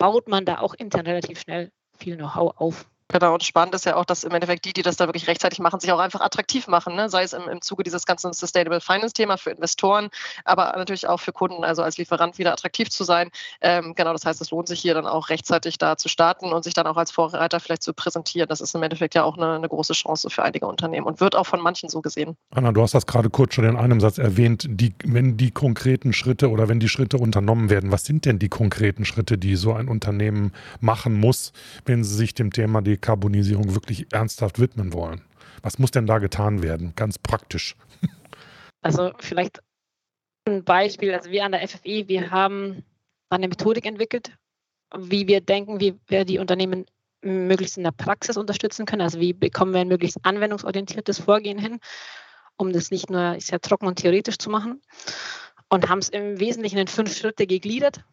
baut 0.05 0.27
man 0.27 0.45
da 0.45 0.59
auch 0.59 0.75
intern 0.75 1.07
relativ 1.07 1.39
schnell 1.39 1.71
viel 1.97 2.15
Know-how 2.15 2.57
auf. 2.57 2.85
Genau, 3.09 3.33
und 3.33 3.43
spannend 3.43 3.75
ist 3.75 3.85
ja 3.85 3.97
auch, 3.97 4.05
dass 4.05 4.23
im 4.23 4.31
Endeffekt 4.31 4.65
die, 4.65 4.73
die 4.73 4.81
das 4.81 4.97
da 4.97 5.07
wirklich 5.07 5.27
rechtzeitig 5.27 5.59
machen, 5.59 5.79
sich 5.79 5.91
auch 5.91 5.99
einfach 5.99 6.21
attraktiv 6.21 6.67
machen, 6.67 6.95
ne? 6.95 7.07
sei 7.07 7.21
es 7.21 7.33
im, 7.33 7.47
im 7.47 7.61
Zuge 7.61 7.83
dieses 7.83 8.05
ganzen 8.05 8.33
Sustainable 8.33 8.81
Finance-Thema 8.81 9.37
für 9.37 9.51
Investoren, 9.51 10.09
aber 10.43 10.73
natürlich 10.75 11.07
auch 11.07 11.19
für 11.19 11.31
Kunden, 11.31 11.63
also 11.63 11.83
als 11.83 11.99
Lieferant 11.99 12.39
wieder 12.39 12.51
attraktiv 12.51 12.89
zu 12.89 13.03
sein. 13.03 13.29
Ähm, 13.61 13.93
genau, 13.95 14.11
das 14.11 14.25
heißt, 14.25 14.41
es 14.41 14.49
lohnt 14.49 14.67
sich 14.67 14.79
hier 14.79 14.95
dann 14.95 15.05
auch 15.05 15.29
rechtzeitig 15.29 15.77
da 15.77 15.97
zu 15.97 16.09
starten 16.09 16.51
und 16.51 16.63
sich 16.63 16.73
dann 16.73 16.87
auch 16.87 16.97
als 16.97 17.11
Vorreiter 17.11 17.59
vielleicht 17.59 17.83
zu 17.83 17.93
präsentieren. 17.93 18.49
Das 18.49 18.59
ist 18.59 18.73
im 18.73 18.81
Endeffekt 18.81 19.13
ja 19.13 19.23
auch 19.23 19.37
eine, 19.37 19.53
eine 19.53 19.69
große 19.69 19.93
Chance 19.93 20.31
für 20.31 20.41
einige 20.41 20.65
Unternehmen 20.65 21.05
und 21.05 21.19
wird 21.19 21.35
auch 21.35 21.45
von 21.45 21.61
manchen 21.61 21.89
so 21.89 22.01
gesehen. 22.01 22.35
Anna, 22.55 22.71
du 22.71 22.81
hast 22.81 22.95
das 22.95 23.05
gerade 23.05 23.29
kurz 23.29 23.53
schon 23.53 23.65
in 23.65 23.75
einem 23.75 24.01
Satz 24.01 24.17
erwähnt, 24.17 24.65
die, 24.67 24.95
wenn 25.05 25.37
die 25.37 25.51
konkreten 25.51 26.11
Schritte 26.11 26.49
oder 26.49 26.69
wenn 26.69 26.79
die 26.79 26.89
Schritte 26.89 27.17
unternommen 27.17 27.69
werden, 27.69 27.91
was 27.91 28.03
sind 28.03 28.25
denn 28.25 28.39
die 28.39 28.49
konkreten 28.49 29.05
Schritte, 29.05 29.37
die 29.37 29.55
so 29.55 29.73
ein 29.73 29.89
Unternehmen 29.89 30.53
machen 30.79 31.13
muss, 31.13 31.53
wenn 31.85 32.03
sie 32.03 32.15
sich 32.15 32.33
dem 32.33 32.51
Thema 32.51 32.81
die 32.81 32.94
Dekarbonisierung 32.95 33.75
wirklich 33.75 34.11
ernsthaft 34.13 34.59
widmen 34.59 34.93
wollen. 34.93 35.21
Was 35.61 35.79
muss 35.79 35.91
denn 35.91 36.07
da 36.07 36.19
getan 36.19 36.63
werden, 36.63 36.93
ganz 36.95 37.19
praktisch? 37.19 37.75
Also 38.81 39.11
vielleicht 39.19 39.61
ein 40.47 40.63
Beispiel, 40.63 41.13
also 41.13 41.29
wir 41.29 41.43
an 41.43 41.51
der 41.51 41.67
FFE, 41.67 42.07
wir 42.07 42.31
haben 42.31 42.83
eine 43.29 43.47
Methodik 43.47 43.85
entwickelt, 43.85 44.31
wie 44.95 45.27
wir 45.27 45.41
denken, 45.41 45.79
wie 45.79 45.95
wir 46.07 46.23
die 46.23 46.39
Unternehmen 46.39 46.85
möglichst 47.21 47.77
in 47.77 47.83
der 47.83 47.91
Praxis 47.91 48.37
unterstützen 48.37 48.85
können. 48.85 49.01
Also 49.01 49.19
wie 49.19 49.33
bekommen 49.33 49.73
wir 49.73 49.81
ein 49.81 49.87
möglichst 49.87 50.19
anwendungsorientiertes 50.23 51.19
Vorgehen 51.19 51.57
hin, 51.57 51.79
um 52.57 52.71
das 52.71 52.91
nicht 52.91 53.09
nur 53.09 53.39
sehr 53.39 53.59
trocken 53.59 53.87
und 53.87 53.97
theoretisch 53.97 54.37
zu 54.37 54.49
machen. 54.49 54.81
Und 55.69 55.89
haben 55.89 55.99
es 55.99 56.09
im 56.09 56.39
Wesentlichen 56.39 56.77
in 56.77 56.87
fünf 56.87 57.17
Schritte 57.17 57.47
gegliedert. 57.47 58.03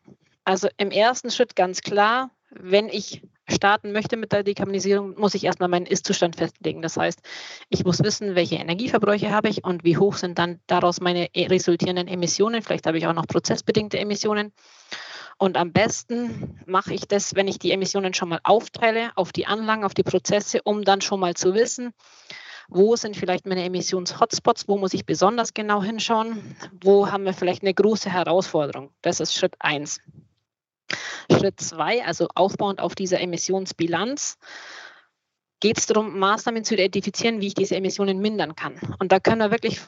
Also 0.45 0.69
im 0.79 0.91
ersten 0.91 1.31
Schritt 1.31 1.55
ganz 1.55 1.83
klar, 1.83 2.31
wenn 2.51 2.89
ich 2.89 3.23
starten 3.49 3.93
möchte 3.93 4.17
mit 4.17 4.33
der 4.33 4.43
Dekarbonisierung, 4.43 5.19
muss 5.19 5.35
ich 5.35 5.45
erstmal 5.45 5.69
meinen 5.69 5.87
Ist-Zustand 5.87 6.37
festlegen. 6.37 6.83
Das 6.83 6.97
heißt, 6.97 7.21
ich 7.69 7.85
muss 7.85 8.03
wissen, 8.03 8.35
welche 8.35 8.57
Energieverbräuche 8.57 9.31
habe 9.31 9.49
ich 9.49 9.65
und 9.65 9.85
wie 9.85 9.97
hoch 9.97 10.17
sind 10.17 10.39
dann 10.39 10.61
daraus 10.67 11.01
meine 11.01 11.29
resultierenden 11.37 12.09
Emissionen. 12.09 12.63
Vielleicht 12.63 12.87
habe 12.87 12.99
ich 12.99 13.07
auch 13.07 13.15
noch 13.15 13.27
prozessbedingte 13.27 13.99
Emissionen. 13.99 14.53
Und 15.39 15.57
am 15.57 15.73
besten 15.73 16.61
mache 16.67 16.95
ich 16.95 17.09
das, 17.09 17.35
wenn 17.35 17.49
ich 17.49 17.59
die 17.59 17.73
Emissionen 17.73 18.15
schon 18.15 18.29
mal 18.29 18.41
aufteile 18.45 19.11
auf 19.17 19.33
die 19.33 19.47
Anlagen, 19.47 19.85
auf 19.85 19.95
die 19.95 20.05
Prozesse, 20.05 20.61
um 20.63 20.85
dann 20.85 21.01
schon 21.01 21.19
mal 21.19 21.35
zu 21.35 21.55
wissen, 21.55 21.93
wo 22.69 22.95
sind 22.97 23.17
vielleicht 23.17 23.47
meine 23.47 23.65
Emissions-Hotspots, 23.65 24.69
wo 24.69 24.79
muss 24.79 24.95
ich 24.95 25.05
besonders 25.05 25.53
genau 25.53 25.83
hinschauen, 25.83 26.57
wo 26.81 27.11
haben 27.11 27.25
wir 27.25 27.35
vielleicht 27.35 27.63
eine 27.63 27.75
große 27.75 28.09
Herausforderung. 28.09 28.91
Das 29.03 29.21
ist 29.21 29.35
Schritt 29.35 29.57
eins. 29.59 30.01
Schritt 31.31 31.61
zwei, 31.61 32.05
also 32.05 32.29
aufbauend 32.35 32.81
auf 32.81 32.95
dieser 32.95 33.21
Emissionsbilanz, 33.21 34.39
geht 35.61 35.79
es 35.79 35.87
darum, 35.87 36.19
Maßnahmen 36.19 36.65
zu 36.65 36.75
identifizieren, 36.75 37.41
wie 37.41 37.49
ich 37.49 37.55
diese 37.55 37.77
Emissionen 37.77 38.19
mindern 38.19 38.57
kann. 38.57 38.75
Und 38.99 39.13
da 39.13 39.21
können 39.21 39.41
wir 39.41 39.51
wirklich 39.51 39.81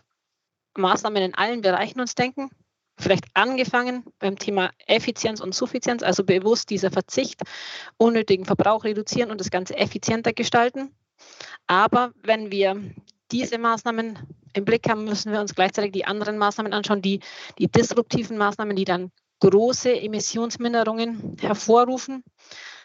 Maßnahmen 0.76 1.22
in 1.22 1.34
allen 1.34 1.62
Bereichen 1.62 2.00
uns 2.00 2.14
denken. 2.14 2.50
Vielleicht 2.96 3.24
angefangen 3.34 4.04
beim 4.20 4.38
Thema 4.38 4.70
Effizienz 4.86 5.40
und 5.40 5.54
Suffizienz, 5.54 6.04
also 6.04 6.22
bewusst 6.22 6.70
dieser 6.70 6.92
Verzicht, 6.92 7.40
unnötigen 7.96 8.44
Verbrauch 8.44 8.84
reduzieren 8.84 9.32
und 9.32 9.40
das 9.40 9.50
Ganze 9.50 9.76
effizienter 9.76 10.32
gestalten. 10.32 10.94
Aber 11.66 12.12
wenn 12.22 12.52
wir 12.52 12.80
diese 13.32 13.58
Maßnahmen 13.58 14.18
im 14.52 14.64
Blick 14.64 14.88
haben, 14.88 15.04
müssen 15.04 15.32
wir 15.32 15.40
uns 15.40 15.56
gleichzeitig 15.56 15.90
die 15.90 16.04
anderen 16.04 16.38
Maßnahmen 16.38 16.72
anschauen, 16.72 17.02
die, 17.02 17.18
die 17.58 17.66
disruptiven 17.66 18.38
Maßnahmen, 18.38 18.76
die 18.76 18.84
dann 18.84 19.10
große 19.50 20.00
Emissionsminderungen 20.00 21.36
hervorrufen. 21.40 22.24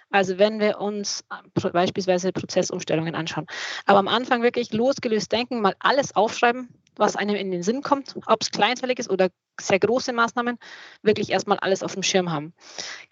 Also 0.09 0.39
wenn 0.39 0.59
wir 0.59 0.79
uns 0.79 1.23
beispielsweise 1.71 2.31
Prozessumstellungen 2.31 3.15
anschauen. 3.15 3.45
Aber 3.85 3.99
am 3.99 4.07
Anfang 4.07 4.41
wirklich 4.41 4.73
losgelöst 4.73 5.31
denken, 5.31 5.61
mal 5.61 5.75
alles 5.79 6.15
aufschreiben, 6.15 6.69
was 6.99 7.15
einem 7.15 7.35
in 7.35 7.51
den 7.51 7.63
Sinn 7.63 7.81
kommt, 7.81 8.15
ob 8.25 8.41
es 8.41 8.51
kleinteilig 8.51 8.99
ist 8.99 9.09
oder 9.09 9.29
sehr 9.59 9.79
große 9.79 10.13
Maßnahmen, 10.13 10.57
wirklich 11.01 11.31
erstmal 11.31 11.59
alles 11.59 11.83
auf 11.83 11.93
dem 11.93 12.03
Schirm 12.03 12.31
haben. 12.31 12.53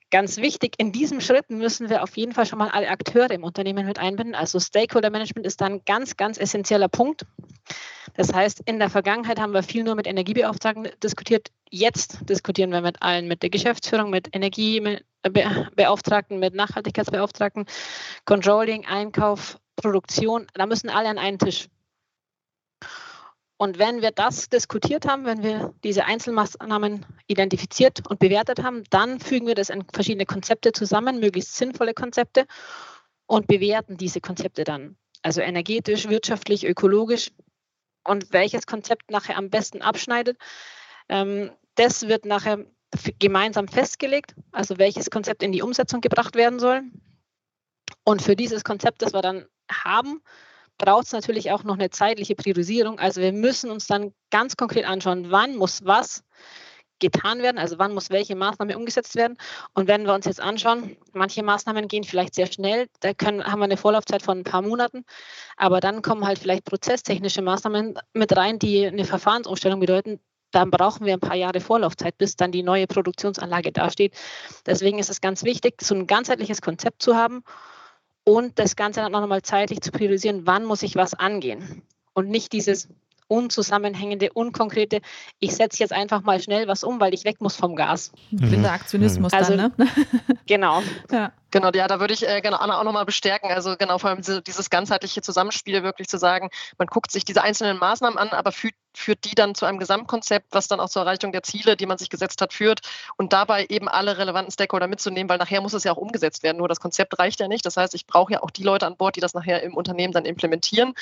Ganz 0.09 0.37
wichtig, 0.37 0.75
in 0.77 0.93
diesem 0.93 1.19
Schritt 1.19 1.49
müssen 1.49 1.89
wir 1.89 2.01
auf 2.01 2.15
jeden 2.15 2.31
Fall 2.31 2.45
schon 2.45 2.59
mal 2.59 2.69
alle 2.69 2.87
Akteure 2.87 3.31
im 3.31 3.43
Unternehmen 3.43 3.85
mit 3.85 3.99
einbinden. 3.99 4.35
Also 4.35 4.57
Stakeholder 4.59 5.09
Management 5.09 5.45
ist 5.45 5.59
dann 5.59 5.73
ein 5.73 5.81
ganz, 5.85 6.15
ganz 6.15 6.37
essentieller 6.37 6.87
Punkt. 6.87 7.25
Das 8.13 8.33
heißt, 8.33 8.61
in 8.65 8.79
der 8.79 8.89
Vergangenheit 8.89 9.39
haben 9.39 9.53
wir 9.53 9.63
viel 9.63 9.83
nur 9.83 9.95
mit 9.95 10.07
Energiebeauftragten 10.07 10.87
diskutiert. 11.03 11.49
Jetzt 11.69 12.19
diskutieren 12.29 12.71
wir 12.71 12.81
mit 12.81 13.01
allen, 13.01 13.27
mit 13.27 13.43
der 13.43 13.49
Geschäftsführung, 13.49 14.09
mit 14.09 14.33
Energiebeauftragten, 14.33 16.39
mit 16.39 16.55
Nachhaltigkeitsbeauftragten, 16.55 17.65
Controlling, 18.23 18.85
Einkauf, 18.85 19.59
Produktion. 19.75 20.47
Da 20.53 20.65
müssen 20.65 20.89
alle 20.89 21.09
an 21.09 21.17
einen 21.17 21.37
Tisch. 21.37 21.67
Und 23.57 23.79
wenn 23.79 24.03
wir 24.03 24.11
das 24.11 24.49
diskutiert 24.49 25.07
haben, 25.07 25.25
wenn 25.25 25.41
wir 25.41 25.73
diese 25.83 26.05
Einzelmaßnahmen 26.05 27.05
identifiziert 27.25 28.07
und 28.07 28.19
bewertet 28.19 28.61
haben, 28.61 28.83
dann 28.91 29.19
fügen 29.19 29.47
wir 29.47 29.55
das 29.55 29.69
in 29.69 29.83
verschiedene 29.91 30.27
Konzepte 30.27 30.71
zusammen, 30.71 31.19
möglichst 31.19 31.55
sinnvolle 31.55 31.95
Konzepte 31.95 32.45
und 33.25 33.47
bewerten 33.47 33.97
diese 33.97 34.21
Konzepte 34.21 34.63
dann. 34.63 34.95
Also 35.23 35.41
energetisch, 35.41 36.07
wirtschaftlich, 36.07 36.67
ökologisch. 36.67 37.31
Und 38.03 38.31
welches 38.31 38.67
Konzept 38.67 39.09
nachher 39.09 39.37
am 39.37 39.49
besten 39.49 39.81
abschneidet, 39.81 40.37
ähm, 41.09 41.51
das 41.75 42.07
wird 42.07 42.25
nachher 42.25 42.65
gemeinsam 43.19 43.67
festgelegt, 43.67 44.35
also 44.51 44.77
welches 44.77 45.09
Konzept 45.09 45.43
in 45.43 45.51
die 45.51 45.61
Umsetzung 45.61 45.99
gebracht 45.99 46.35
werden 46.35 46.59
soll. 46.59 46.83
Und 48.03 48.21
für 48.21 48.35
dieses 48.35 48.63
Konzept, 48.63 49.01
das 49.01 49.13
wir 49.13 49.21
dann 49.21 49.47
haben, 49.69 50.21
braucht 50.77 51.07
es 51.07 51.11
natürlich 51.11 51.51
auch 51.51 51.63
noch 51.63 51.75
eine 51.75 51.89
zeitliche 51.89 52.35
Priorisierung. 52.35 52.99
Also 52.99 53.21
wir 53.21 53.33
müssen 53.33 53.71
uns 53.71 53.87
dann 53.87 54.13
ganz 54.29 54.55
konkret 54.55 54.85
anschauen, 54.85 55.31
wann 55.31 55.55
muss 55.55 55.85
was 55.85 56.23
getan 56.99 57.41
werden, 57.41 57.57
also 57.57 57.77
wann 57.77 57.93
muss 57.93 58.09
welche 58.09 58.35
Maßnahme 58.35 58.77
umgesetzt 58.77 59.15
werden. 59.15 59.37
Und 59.73 59.87
wenn 59.87 60.05
wir 60.05 60.13
uns 60.13 60.25
jetzt 60.25 60.41
anschauen, 60.41 60.97
manche 61.13 61.43
Maßnahmen 61.43 61.87
gehen 61.87 62.03
vielleicht 62.03 62.35
sehr 62.35 62.47
schnell, 62.47 62.87
da 63.01 63.13
können, 63.13 63.43
haben 63.43 63.59
wir 63.59 63.65
eine 63.65 63.77
Vorlaufzeit 63.77 64.23
von 64.23 64.39
ein 64.39 64.43
paar 64.43 64.61
Monaten, 64.61 65.05
aber 65.57 65.79
dann 65.79 66.01
kommen 66.01 66.25
halt 66.25 66.39
vielleicht 66.39 66.65
prozesstechnische 66.65 67.41
Maßnahmen 67.41 67.99
mit 68.13 68.35
rein, 68.35 68.59
die 68.59 68.87
eine 68.87 69.05
Verfahrensumstellung 69.05 69.79
bedeuten. 69.79 70.19
Dann 70.51 70.71
brauchen 70.71 71.05
wir 71.05 71.13
ein 71.13 71.19
paar 71.19 71.35
Jahre 71.35 71.59
Vorlaufzeit, 71.59 72.17
bis 72.17 72.35
dann 72.35 72.51
die 72.51 72.63
neue 72.63 72.87
Produktionsanlage 72.87 73.71
dasteht. 73.71 74.15
Deswegen 74.65 74.97
ist 74.97 75.09
es 75.09 75.19
ganz 75.19 75.43
wichtig, 75.43 75.81
so 75.81 75.93
ein 75.93 76.07
ganzheitliches 76.07 76.61
Konzept 76.61 77.01
zu 77.01 77.15
haben 77.15 77.43
und 78.27 78.59
das 78.59 78.75
Ganze 78.75 78.99
dann 78.99 79.15
auch 79.15 79.21
nochmal 79.21 79.41
zeitlich 79.41 79.79
zu 79.79 79.89
priorisieren, 79.89 80.45
wann 80.45 80.65
muss 80.65 80.83
ich 80.83 80.97
was 80.97 81.13
angehen 81.13 81.81
und 82.11 82.27
nicht 82.27 82.51
dieses 82.51 82.89
unzusammenhängende, 83.29 84.33
unkonkrete, 84.33 84.99
ich 85.39 85.55
setze 85.55 85.79
jetzt 85.79 85.93
einfach 85.93 86.23
mal 86.23 86.41
schnell 86.41 86.67
was 86.67 86.83
um, 86.83 86.99
weil 86.99 87.13
ich 87.13 87.23
weg 87.23 87.39
muss 87.39 87.55
vom 87.55 87.77
Gas. 87.77 88.11
Blinder 88.31 88.73
Aktionismus 88.73 89.31
also, 89.31 89.55
dann, 89.55 89.71
ne? 89.77 89.87
Genau. 90.45 90.83
Ja. 91.09 91.31
Genau, 91.51 91.71
ja, 91.73 91.87
da 91.87 92.01
würde 92.01 92.13
ich 92.13 92.27
äh, 92.27 92.41
genau 92.41 92.57
Anna 92.57 92.77
auch 92.77 92.83
nochmal 92.83 93.05
bestärken. 93.05 93.49
Also 93.49 93.77
genau 93.77 93.97
vor 93.97 94.09
allem 94.09 94.19
diese, 94.19 94.41
dieses 94.41 94.69
ganzheitliche 94.69 95.21
Zusammenspiel 95.21 95.81
wirklich 95.83 96.09
zu 96.09 96.17
sagen, 96.17 96.49
man 96.77 96.87
guckt 96.87 97.11
sich 97.11 97.23
diese 97.23 97.41
einzelnen 97.41 97.77
Maßnahmen 97.77 98.19
an, 98.19 98.29
aber 98.29 98.51
führt, 98.51 98.75
führt 98.97 99.25
die 99.25 99.35
dann 99.35 99.55
zu 99.55 99.65
einem 99.65 99.79
Gesamtkonzept, 99.79 100.47
was 100.51 100.67
dann 100.67 100.79
auch 100.79 100.89
zur 100.89 101.03
Erreichung 101.03 101.31
der 101.31 101.43
Ziele, 101.43 101.77
die 101.77 101.85
man 101.85 101.97
sich 101.97 102.09
gesetzt 102.09 102.41
hat, 102.41 102.53
führt 102.53 102.81
und 103.15 103.31
dabei 103.31 103.65
eben 103.69 103.87
alle 103.87 104.17
relevanten 104.17 104.51
Stakeholder 104.51 104.87
mitzunehmen, 104.87 105.29
weil 105.29 105.37
nachher 105.37 105.61
muss 105.61 105.73
es 105.73 105.83
ja 105.83 105.91
auch 105.91 105.97
umgesetzt 105.97 106.43
werden. 106.43 106.57
Nur 106.57 106.67
das 106.67 106.79
Konzept 106.79 107.17
reicht 107.19 107.39
ja 107.39 107.47
nicht. 107.47 107.65
Das 107.65 107.77
heißt, 107.77 107.93
ich 107.93 108.07
brauche 108.07 108.33
ja 108.33 108.43
auch 108.43 108.51
die 108.51 108.63
Leute 108.63 108.85
an 108.85 108.97
Bord, 108.97 109.15
die 109.15 109.19
das 109.19 109.33
nachher 109.33 109.61
im 109.63 109.75
Unternehmen 109.75 110.13
dann 110.13 110.25
implementieren. 110.25 110.93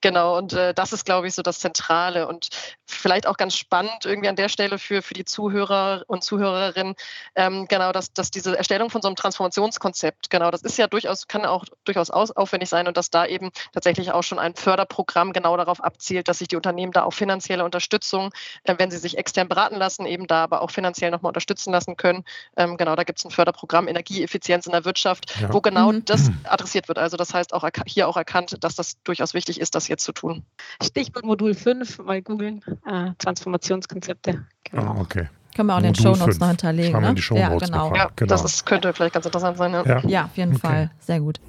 Genau, 0.00 0.38
und 0.38 0.52
äh, 0.52 0.74
das 0.74 0.92
ist, 0.92 1.04
glaube 1.04 1.26
ich, 1.26 1.34
so 1.34 1.42
das 1.42 1.58
Zentrale 1.58 2.28
und 2.28 2.48
vielleicht 2.86 3.26
auch 3.26 3.36
ganz 3.36 3.56
spannend 3.56 4.04
irgendwie 4.04 4.28
an 4.28 4.36
der 4.36 4.48
Stelle 4.48 4.78
für, 4.78 5.02
für 5.02 5.14
die 5.14 5.24
Zuhörer 5.24 6.04
und 6.06 6.22
Zuhörerinnen, 6.22 6.94
ähm, 7.34 7.66
genau, 7.68 7.92
dass, 7.92 8.12
dass 8.12 8.30
diese 8.30 8.56
Erstellung 8.56 8.90
von 8.90 9.02
so 9.02 9.08
einem 9.08 9.16
Transformationskonzept, 9.16 10.30
genau, 10.30 10.50
das 10.50 10.62
ist 10.62 10.78
ja 10.78 10.86
durchaus, 10.86 11.26
kann 11.26 11.44
auch 11.44 11.64
durchaus 11.84 12.10
aufwendig 12.10 12.68
sein 12.68 12.86
und 12.86 12.96
dass 12.96 13.10
da 13.10 13.26
eben 13.26 13.50
tatsächlich 13.72 14.12
auch 14.12 14.22
schon 14.22 14.38
ein 14.38 14.54
Förderprogramm 14.54 15.32
genau 15.32 15.56
darauf 15.56 15.82
abzielt, 15.82 16.28
dass 16.28 16.38
sich 16.38 16.48
die 16.48 16.56
Unternehmen 16.56 16.92
da 16.92 17.04
auch 17.04 17.12
finanzielle 17.40 17.64
Unterstützung, 17.64 18.30
äh, 18.64 18.74
wenn 18.78 18.90
sie 18.90 18.98
sich 18.98 19.16
extern 19.16 19.48
beraten 19.48 19.76
lassen, 19.76 20.06
eben 20.06 20.26
da 20.26 20.44
aber 20.44 20.62
auch 20.62 20.70
finanziell 20.70 21.10
nochmal 21.10 21.30
unterstützen 21.30 21.72
lassen 21.72 21.96
können. 21.96 22.24
Ähm, 22.56 22.76
genau, 22.76 22.94
da 22.96 23.04
gibt 23.04 23.18
es 23.18 23.24
ein 23.24 23.30
Förderprogramm 23.30 23.88
Energieeffizienz 23.88 24.66
in 24.66 24.72
der 24.72 24.84
Wirtschaft, 24.84 25.34
ja. 25.40 25.52
wo 25.52 25.60
genau 25.60 25.92
mhm. 25.92 26.04
das 26.04 26.30
adressiert 26.44 26.88
wird. 26.88 26.98
Also 26.98 27.16
das 27.16 27.32
heißt 27.32 27.54
auch 27.54 27.68
hier 27.86 28.08
auch 28.08 28.16
erkannt, 28.16 28.56
dass 28.60 28.74
das 28.74 29.02
durchaus 29.04 29.34
wichtig 29.34 29.60
ist, 29.60 29.74
das 29.74 29.88
jetzt 29.88 30.04
zu 30.04 30.12
tun. 30.12 30.44
Stichwort 30.82 31.24
Modul 31.24 31.54
5, 31.54 31.98
mal 32.00 32.22
googeln, 32.22 32.62
äh, 32.86 33.10
Transformationskonzepte. 33.18 34.44
Genau. 34.64 34.82
Ah, 34.82 35.00
okay. 35.00 35.28
Können 35.56 35.66
wir 35.66 35.74
auch 35.74 35.78
in 35.78 35.84
den 35.84 35.94
Shownotes 35.94 36.38
noch 36.38 36.48
hinterlegen. 36.48 37.00
Ne? 37.00 37.14
Die 37.14 37.22
Show 37.22 37.36
ja, 37.36 37.48
genau. 37.56 37.94
Ja, 37.94 38.10
genau. 38.14 38.28
Das 38.28 38.44
ist, 38.44 38.66
könnte 38.66 38.92
vielleicht 38.92 39.14
ganz 39.14 39.26
interessant 39.26 39.58
sein. 39.58 39.72
Ja, 39.72 39.84
ja. 39.84 40.00
ja 40.06 40.24
auf 40.26 40.36
jeden 40.36 40.54
okay. 40.54 40.60
Fall. 40.60 40.90
Sehr 41.00 41.20
gut. 41.20 41.40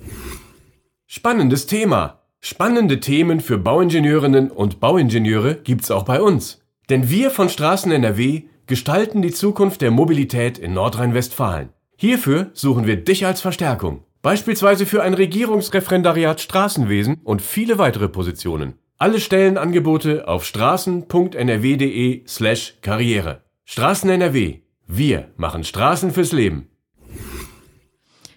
Spannendes 1.06 1.68
Thema. 1.68 2.21
Spannende 2.44 3.00
Themen 3.00 3.40
für 3.40 3.60
Bauingenieurinnen 3.60 4.50
und 4.50 4.80
Bauingenieure 4.80 5.56
gibt's 5.56 5.92
auch 5.92 6.04
bei 6.04 6.22
uns. 6.22 6.60
Denn 6.90 7.10
wir 7.10 7.30
von 7.30 7.50
Straßen 7.50 7.92
NRW 7.92 8.44
gestalten 8.66 9.22
die 9.22 9.32
Zukunft 9.32 9.82
der 9.82 9.92
Mobilität 9.92 10.58
in 10.58 10.74
Nordrhein-Westfalen. 10.74 11.70
Hierfür 11.98 12.50
suchen 12.54 12.88
wir 12.88 12.98
dich 12.98 13.28
als 13.28 13.42
Verstärkung. 13.42 14.06
Beispielsweise 14.24 14.88
für 14.88 15.04
ein 15.04 15.14
Regierungsreferendariat 15.14 16.42
Straßenwesen 16.42 17.18
und 17.24 17.44
viele 17.44 17.78
weitere 17.78 18.10
Positionen. 18.10 18.74
Alle 18.98 19.20
Stellenangebote 19.20 20.28
auf 20.28 20.44
straßen.nrw.de 20.44 22.24
slash 22.28 22.78
Karriere. 22.82 23.44
Straßen 23.66 24.10
NRW. 24.10 24.62
Wir 24.88 25.30
machen 25.38 25.64
Straßen 25.64 26.10
fürs 26.10 26.32
Leben. 26.32 26.71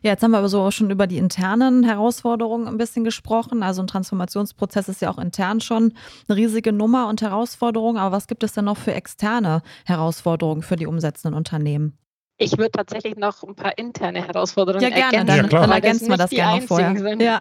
Ja, 0.05 0.11
jetzt 0.11 0.23
haben 0.23 0.33
wir 0.33 0.39
aber 0.39 0.51
so 0.51 0.71
schon 0.71 0.91
über 0.91 1.07
die 1.07 1.17
internen 1.17 1.83
Herausforderungen 1.83 2.69
ein 2.69 2.77
bisschen 2.77 3.05
gesprochen. 3.05 3.63
Also 3.63 3.83
ein 3.83 3.87
Transformationsprozess 3.87 4.91
ist 4.91 5.01
ja 5.01 5.09
auch 5.11 5.17
intern 5.17 5.63
schon 5.63 5.95
eine 6.29 6.37
riesige 6.37 6.75
Nummer 6.75 7.09
und 7.09 7.23
Herausforderung. 7.23 7.97
Aber 7.97 8.15
was 8.15 8.27
gibt 8.27 8.43
es 8.45 8.53
denn 8.53 8.67
noch 8.67 8.77
für 8.77 8.93
externe 8.93 9.63
Herausforderungen 9.87 10.61
für 10.61 10.77
die 10.77 10.87
umsetzenden 10.87 11.35
Unternehmen? 11.35 11.97
Ich 12.37 12.59
würde 12.59 12.73
tatsächlich 12.73 13.17
noch 13.17 13.43
ein 13.45 13.55
paar 13.55 13.79
interne 13.79 14.27
Herausforderungen 14.27 14.83
ja, 14.83 14.91
gerne, 14.91 15.17
ergänzen. 15.17 15.49
Dann, 15.49 15.63
dann 15.63 15.71
ergänzen 15.71 16.09
wir 16.11 16.19
das 16.19 16.29
gerne 16.29 16.61
vorher. 16.61 16.95
Sind. 16.99 17.23
Ja. 17.23 17.41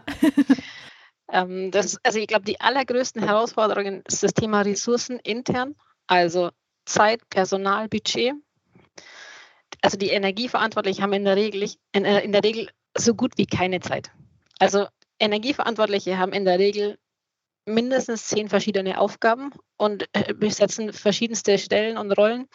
ähm, 1.34 1.70
das, 1.70 1.98
also 2.02 2.18
ich 2.18 2.28
glaube, 2.28 2.46
die 2.46 2.62
allergrößten 2.62 3.24
Herausforderungen 3.24 4.04
ist 4.08 4.24
das 4.24 4.34
Thema 4.34 4.62
Ressourcen 4.62 5.20
intern. 5.20 5.76
Also 6.08 6.52
Zeit, 6.86 7.28
Personal, 7.30 7.90
Budget. 7.90 8.36
Also 9.84 9.98
die 9.98 10.10
Energieverantwortlichen 10.10 11.04
haben 11.04 11.14
in 11.14 11.26
der 11.26 11.36
Regel, 11.36 11.70
äh, 11.94 12.24
in 12.24 12.32
der 12.32 12.44
Regel 12.44 12.70
so 12.98 13.14
gut 13.14 13.34
wie 13.38 13.46
keine 13.46 13.82
Zeit. 13.82 14.12
Also 14.58 14.88
Energieverantwortliche 15.20 16.18
haben 16.18 16.32
in 16.32 16.46
der 16.46 16.58
Regel 16.58 16.98
mindestens 17.66 18.28
zehn 18.28 18.48
verschiedene 18.48 19.00
Aufgaben 19.00 19.52
und 19.78 20.08
äh, 20.14 20.34
besetzen 20.34 20.94
verschiedenste 20.94 21.58
Stellen 21.58 21.98
und 21.98 22.14
Rollen 22.14 22.48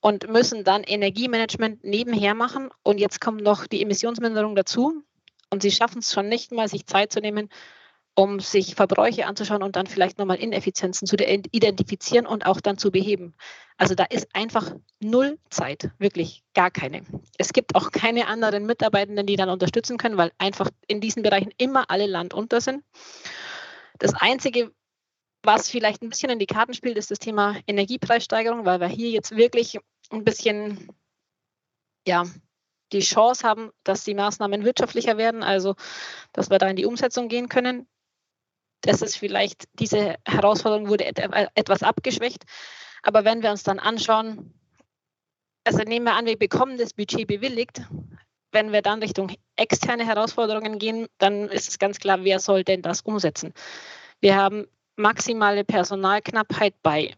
und 0.00 0.28
müssen 0.28 0.62
dann 0.62 0.82
Energiemanagement 0.82 1.84
nebenher 1.84 2.34
machen. 2.34 2.68
Und 2.82 3.00
jetzt 3.00 3.20
kommt 3.20 3.42
noch 3.42 3.66
die 3.66 3.80
Emissionsminderung 3.80 4.54
dazu. 4.54 5.02
Und 5.48 5.62
sie 5.62 5.70
schaffen 5.70 6.00
es 6.00 6.12
schon 6.12 6.28
nicht 6.28 6.52
mal, 6.52 6.68
sich 6.68 6.86
Zeit 6.86 7.12
zu 7.12 7.20
nehmen, 7.20 7.48
um 8.16 8.40
sich 8.40 8.74
Verbräuche 8.74 9.26
anzuschauen 9.26 9.62
und 9.62 9.76
dann 9.76 9.86
vielleicht 9.86 10.18
nochmal 10.18 10.38
Ineffizienzen 10.38 11.06
zu 11.06 11.16
identifizieren 11.16 12.26
und 12.26 12.46
auch 12.46 12.62
dann 12.62 12.78
zu 12.78 12.90
beheben. 12.90 13.34
Also 13.76 13.94
da 13.94 14.04
ist 14.04 14.34
einfach 14.34 14.74
null 15.00 15.38
Zeit, 15.50 15.90
wirklich 15.98 16.42
gar 16.54 16.70
keine. 16.70 17.02
Es 17.36 17.52
gibt 17.52 17.74
auch 17.74 17.92
keine 17.92 18.26
anderen 18.26 18.64
Mitarbeitenden, 18.64 19.26
die 19.26 19.36
dann 19.36 19.50
unterstützen 19.50 19.98
können, 19.98 20.16
weil 20.16 20.32
einfach 20.38 20.70
in 20.88 21.02
diesen 21.02 21.22
Bereichen 21.22 21.52
immer 21.58 21.90
alle 21.90 22.06
Land 22.06 22.32
unter 22.32 22.62
sind. 22.62 22.82
Das 23.98 24.14
Einzige, 24.14 24.72
was 25.42 25.68
vielleicht 25.68 26.02
ein 26.02 26.08
bisschen 26.08 26.30
in 26.30 26.38
die 26.38 26.46
Karten 26.46 26.72
spielt, 26.72 26.96
ist 26.96 27.10
das 27.10 27.18
Thema 27.18 27.56
Energiepreissteigerung, 27.66 28.64
weil 28.64 28.80
wir 28.80 28.88
hier 28.88 29.10
jetzt 29.10 29.36
wirklich 29.36 29.78
ein 30.10 30.24
bisschen, 30.24 30.88
ja, 32.06 32.24
die 32.92 33.00
Chance 33.00 33.46
haben, 33.46 33.72
dass 33.84 34.04
die 34.04 34.14
Maßnahmen 34.14 34.64
wirtschaftlicher 34.64 35.18
werden, 35.18 35.42
also 35.42 35.74
dass 36.32 36.48
wir 36.48 36.58
da 36.58 36.68
in 36.68 36.76
die 36.76 36.86
Umsetzung 36.86 37.28
gehen 37.28 37.50
können 37.50 37.86
das 38.86 39.02
ist 39.02 39.16
vielleicht, 39.16 39.64
diese 39.74 40.16
Herausforderung 40.26 40.88
wurde 40.88 41.04
etwas 41.06 41.82
abgeschwächt. 41.82 42.44
Aber 43.02 43.24
wenn 43.24 43.42
wir 43.42 43.50
uns 43.50 43.62
dann 43.62 43.78
anschauen, 43.78 44.54
also 45.64 45.78
nehmen 45.78 46.06
wir 46.06 46.14
an, 46.14 46.26
wir 46.26 46.38
bekommen 46.38 46.78
das 46.78 46.94
Budget 46.94 47.26
bewilligt. 47.26 47.82
Wenn 48.52 48.72
wir 48.72 48.82
dann 48.82 49.02
Richtung 49.02 49.32
externe 49.56 50.06
Herausforderungen 50.06 50.78
gehen, 50.78 51.08
dann 51.18 51.48
ist 51.48 51.68
es 51.68 51.78
ganz 51.78 51.98
klar, 51.98 52.24
wer 52.24 52.38
soll 52.38 52.64
denn 52.64 52.82
das 52.82 53.02
umsetzen? 53.02 53.52
Wir 54.20 54.36
haben 54.36 54.66
maximale 54.96 55.64
Personalknappheit 55.64 56.74
bei 56.82 57.14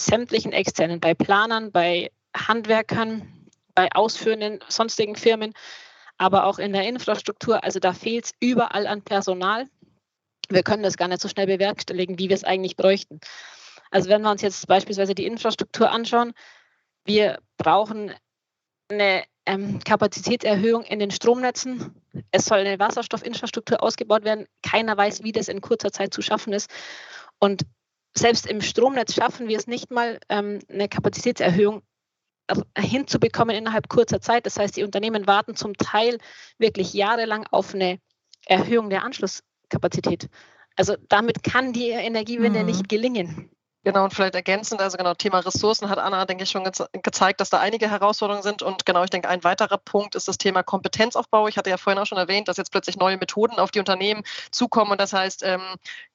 sämtlichen 0.00 0.52
externen, 0.52 1.00
bei 1.00 1.14
Planern, 1.14 1.72
bei 1.72 2.12
Handwerkern, 2.36 3.48
bei 3.74 3.90
ausführenden 3.92 4.60
sonstigen 4.68 5.16
Firmen, 5.16 5.54
aber 6.18 6.44
auch 6.44 6.58
in 6.58 6.72
der 6.72 6.86
Infrastruktur. 6.86 7.64
Also 7.64 7.80
da 7.80 7.92
fehlt 7.92 8.26
es 8.26 8.34
überall 8.40 8.86
an 8.86 9.02
Personal. 9.02 9.66
Wir 10.48 10.62
können 10.62 10.82
das 10.82 10.96
gar 10.96 11.08
nicht 11.08 11.20
so 11.20 11.28
schnell 11.28 11.46
bewerkstelligen, 11.46 12.18
wie 12.18 12.28
wir 12.28 12.36
es 12.36 12.44
eigentlich 12.44 12.76
bräuchten. 12.76 13.20
Also 13.90 14.08
wenn 14.08 14.22
wir 14.22 14.30
uns 14.30 14.42
jetzt 14.42 14.66
beispielsweise 14.66 15.14
die 15.14 15.26
Infrastruktur 15.26 15.90
anschauen, 15.90 16.32
wir 17.04 17.38
brauchen 17.56 18.12
eine 18.88 19.24
ähm, 19.46 19.78
Kapazitätserhöhung 19.84 20.82
in 20.82 20.98
den 20.98 21.10
Stromnetzen. 21.10 21.94
Es 22.30 22.46
soll 22.46 22.58
eine 22.58 22.78
Wasserstoffinfrastruktur 22.78 23.82
ausgebaut 23.82 24.24
werden. 24.24 24.46
Keiner 24.62 24.96
weiß, 24.96 25.22
wie 25.22 25.32
das 25.32 25.48
in 25.48 25.60
kurzer 25.60 25.92
Zeit 25.92 26.12
zu 26.12 26.22
schaffen 26.22 26.52
ist. 26.52 26.70
Und 27.38 27.62
selbst 28.16 28.46
im 28.46 28.60
Stromnetz 28.60 29.14
schaffen 29.14 29.48
wir 29.48 29.56
es 29.56 29.66
nicht 29.66 29.90
mal, 29.90 30.18
ähm, 30.28 30.60
eine 30.68 30.88
Kapazitätserhöhung 30.88 31.82
hinzubekommen 32.78 33.56
innerhalb 33.56 33.88
kurzer 33.88 34.20
Zeit. 34.20 34.46
Das 34.46 34.58
heißt, 34.58 34.76
die 34.76 34.84
Unternehmen 34.84 35.26
warten 35.26 35.56
zum 35.56 35.74
Teil 35.74 36.18
wirklich 36.58 36.92
jahrelang 36.94 37.46
auf 37.50 37.74
eine 37.74 37.98
Erhöhung 38.46 38.88
der 38.88 39.04
Anschlusskapazität. 39.66 40.28
Also 40.76 40.96
damit 41.08 41.42
kann 41.42 41.72
die 41.72 41.88
Energiewende 41.88 42.60
mhm. 42.60 42.66
nicht 42.66 42.88
gelingen. 42.88 43.50
Genau, 43.86 44.02
und 44.02 44.12
vielleicht 44.12 44.34
ergänzend, 44.34 44.82
also 44.82 44.96
genau, 44.98 45.14
Thema 45.14 45.38
Ressourcen 45.38 45.88
hat 45.88 45.98
Anna, 46.00 46.24
denke 46.24 46.42
ich, 46.42 46.50
schon 46.50 46.64
ge 46.64 46.72
gezeigt, 47.04 47.40
dass 47.40 47.50
da 47.50 47.60
einige 47.60 47.88
Herausforderungen 47.88 48.42
sind. 48.42 48.60
Und 48.60 48.84
genau, 48.84 49.04
ich 49.04 49.10
denke, 49.10 49.28
ein 49.28 49.44
weiterer 49.44 49.78
Punkt 49.78 50.16
ist 50.16 50.26
das 50.26 50.38
Thema 50.38 50.64
Kompetenzaufbau. 50.64 51.46
Ich 51.46 51.56
hatte 51.56 51.70
ja 51.70 51.76
vorhin 51.76 52.02
auch 52.02 52.06
schon 52.06 52.18
erwähnt, 52.18 52.48
dass 52.48 52.56
jetzt 52.56 52.72
plötzlich 52.72 52.96
neue 52.96 53.16
Methoden 53.16 53.60
auf 53.60 53.70
die 53.70 53.78
Unternehmen 53.78 54.24
zukommen. 54.50 54.90
Und 54.90 55.00
das 55.00 55.12
heißt, 55.12 55.44
ähm, 55.44 55.60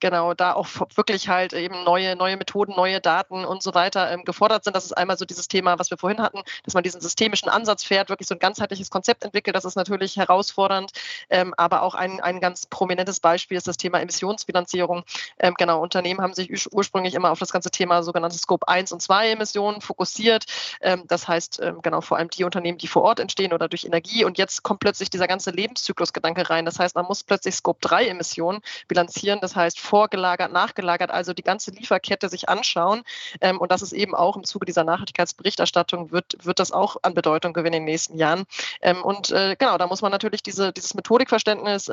genau, 0.01 0.33
da 0.33 0.51
auch 0.51 0.67
wirklich 0.95 1.29
halt 1.29 1.53
eben 1.53 1.85
neue, 1.85 2.17
neue 2.17 2.35
Methoden, 2.35 2.73
neue 2.75 2.99
Daten 2.99 3.45
und 3.45 3.63
so 3.63 3.73
weiter 3.73 4.11
ähm, 4.11 4.25
gefordert 4.25 4.65
sind. 4.65 4.75
Das 4.75 4.83
ist 4.83 4.91
einmal 4.91 5.17
so 5.17 5.23
dieses 5.23 5.47
Thema, 5.47 5.79
was 5.79 5.91
wir 5.91 5.97
vorhin 5.97 6.21
hatten, 6.21 6.41
dass 6.65 6.73
man 6.73 6.83
diesen 6.83 6.99
systemischen 6.99 7.47
Ansatz 7.47 7.85
fährt, 7.85 8.09
wirklich 8.09 8.27
so 8.27 8.35
ein 8.35 8.39
ganzheitliches 8.39 8.89
Konzept 8.89 9.23
entwickelt. 9.23 9.55
Das 9.55 9.63
ist 9.63 9.77
natürlich 9.77 10.17
herausfordernd. 10.17 10.91
Ähm, 11.29 11.53
aber 11.55 11.83
auch 11.83 11.95
ein, 11.95 12.19
ein 12.19 12.41
ganz 12.41 12.65
prominentes 12.65 13.21
Beispiel 13.21 13.55
ist 13.55 13.69
das 13.69 13.77
Thema 13.77 14.01
Emissionsbilanzierung. 14.01 15.05
Ähm, 15.39 15.53
genau, 15.57 15.81
Unternehmen 15.81 16.19
haben 16.19 16.33
sich 16.33 16.51
ursprünglich 16.73 17.13
immer 17.13 17.31
auf 17.31 17.39
das 17.39 17.53
ganze 17.53 17.60
ganze 17.61 17.69
Thema 17.69 18.01
sogenannte 18.01 18.37
Scope 18.39 18.67
1 18.67 18.91
und 18.91 19.03
2 19.03 19.29
Emissionen 19.29 19.81
fokussiert. 19.81 20.45
Ähm, 20.81 21.03
das 21.07 21.27
heißt, 21.27 21.59
ähm, 21.61 21.81
genau 21.83 22.01
vor 22.01 22.17
allem 22.17 22.29
die 22.29 22.43
Unternehmen, 22.43 22.79
die 22.79 22.87
vor 22.87 23.03
Ort 23.03 23.19
entstehen 23.19 23.53
oder 23.53 23.69
durch 23.69 23.85
Energie. 23.85 24.25
Und 24.25 24.39
jetzt 24.39 24.63
kommt 24.63 24.79
plötzlich 24.79 25.11
dieser 25.11 25.27
ganze 25.27 25.51
Lebenszyklusgedanke 25.51 26.49
rein. 26.49 26.65
Das 26.65 26.79
heißt, 26.79 26.95
man 26.95 27.05
muss 27.05 27.23
plötzlich 27.23 27.53
Scope 27.53 27.77
3 27.81 28.07
Emissionen 28.07 28.61
bilanzieren. 28.87 29.41
Das 29.41 29.55
heißt, 29.55 29.79
vorgelagert, 29.79 30.51
nachgelagert, 30.51 31.11
also 31.11 31.33
die 31.33 31.43
ganze 31.43 31.69
Lieferkette 31.69 32.29
sich 32.29 32.49
anschauen. 32.49 33.03
Ähm, 33.41 33.59
und 33.59 33.71
das 33.71 33.83
ist 33.83 33.93
eben 33.93 34.15
auch 34.15 34.35
im 34.35 34.43
Zuge 34.43 34.65
dieser 34.65 34.83
Nachhaltigkeitsberichterstattung 34.83 36.11
wird, 36.11 36.43
wird 36.43 36.57
das 36.57 36.71
auch 36.71 36.97
an 37.03 37.13
Bedeutung 37.13 37.53
gewinnen 37.53 37.73
in 37.75 37.81
den 37.83 37.91
nächsten 37.91 38.17
Jahren. 38.17 38.45
und 39.03 39.31
äh, 39.31 39.55
genau, 39.57 39.77
da 39.77 39.87
muss 39.87 40.01
man 40.01 40.11
natürlich 40.11 40.41
diese, 40.43 40.73
dieses 40.73 40.93
Methodikverständnis 40.95 41.89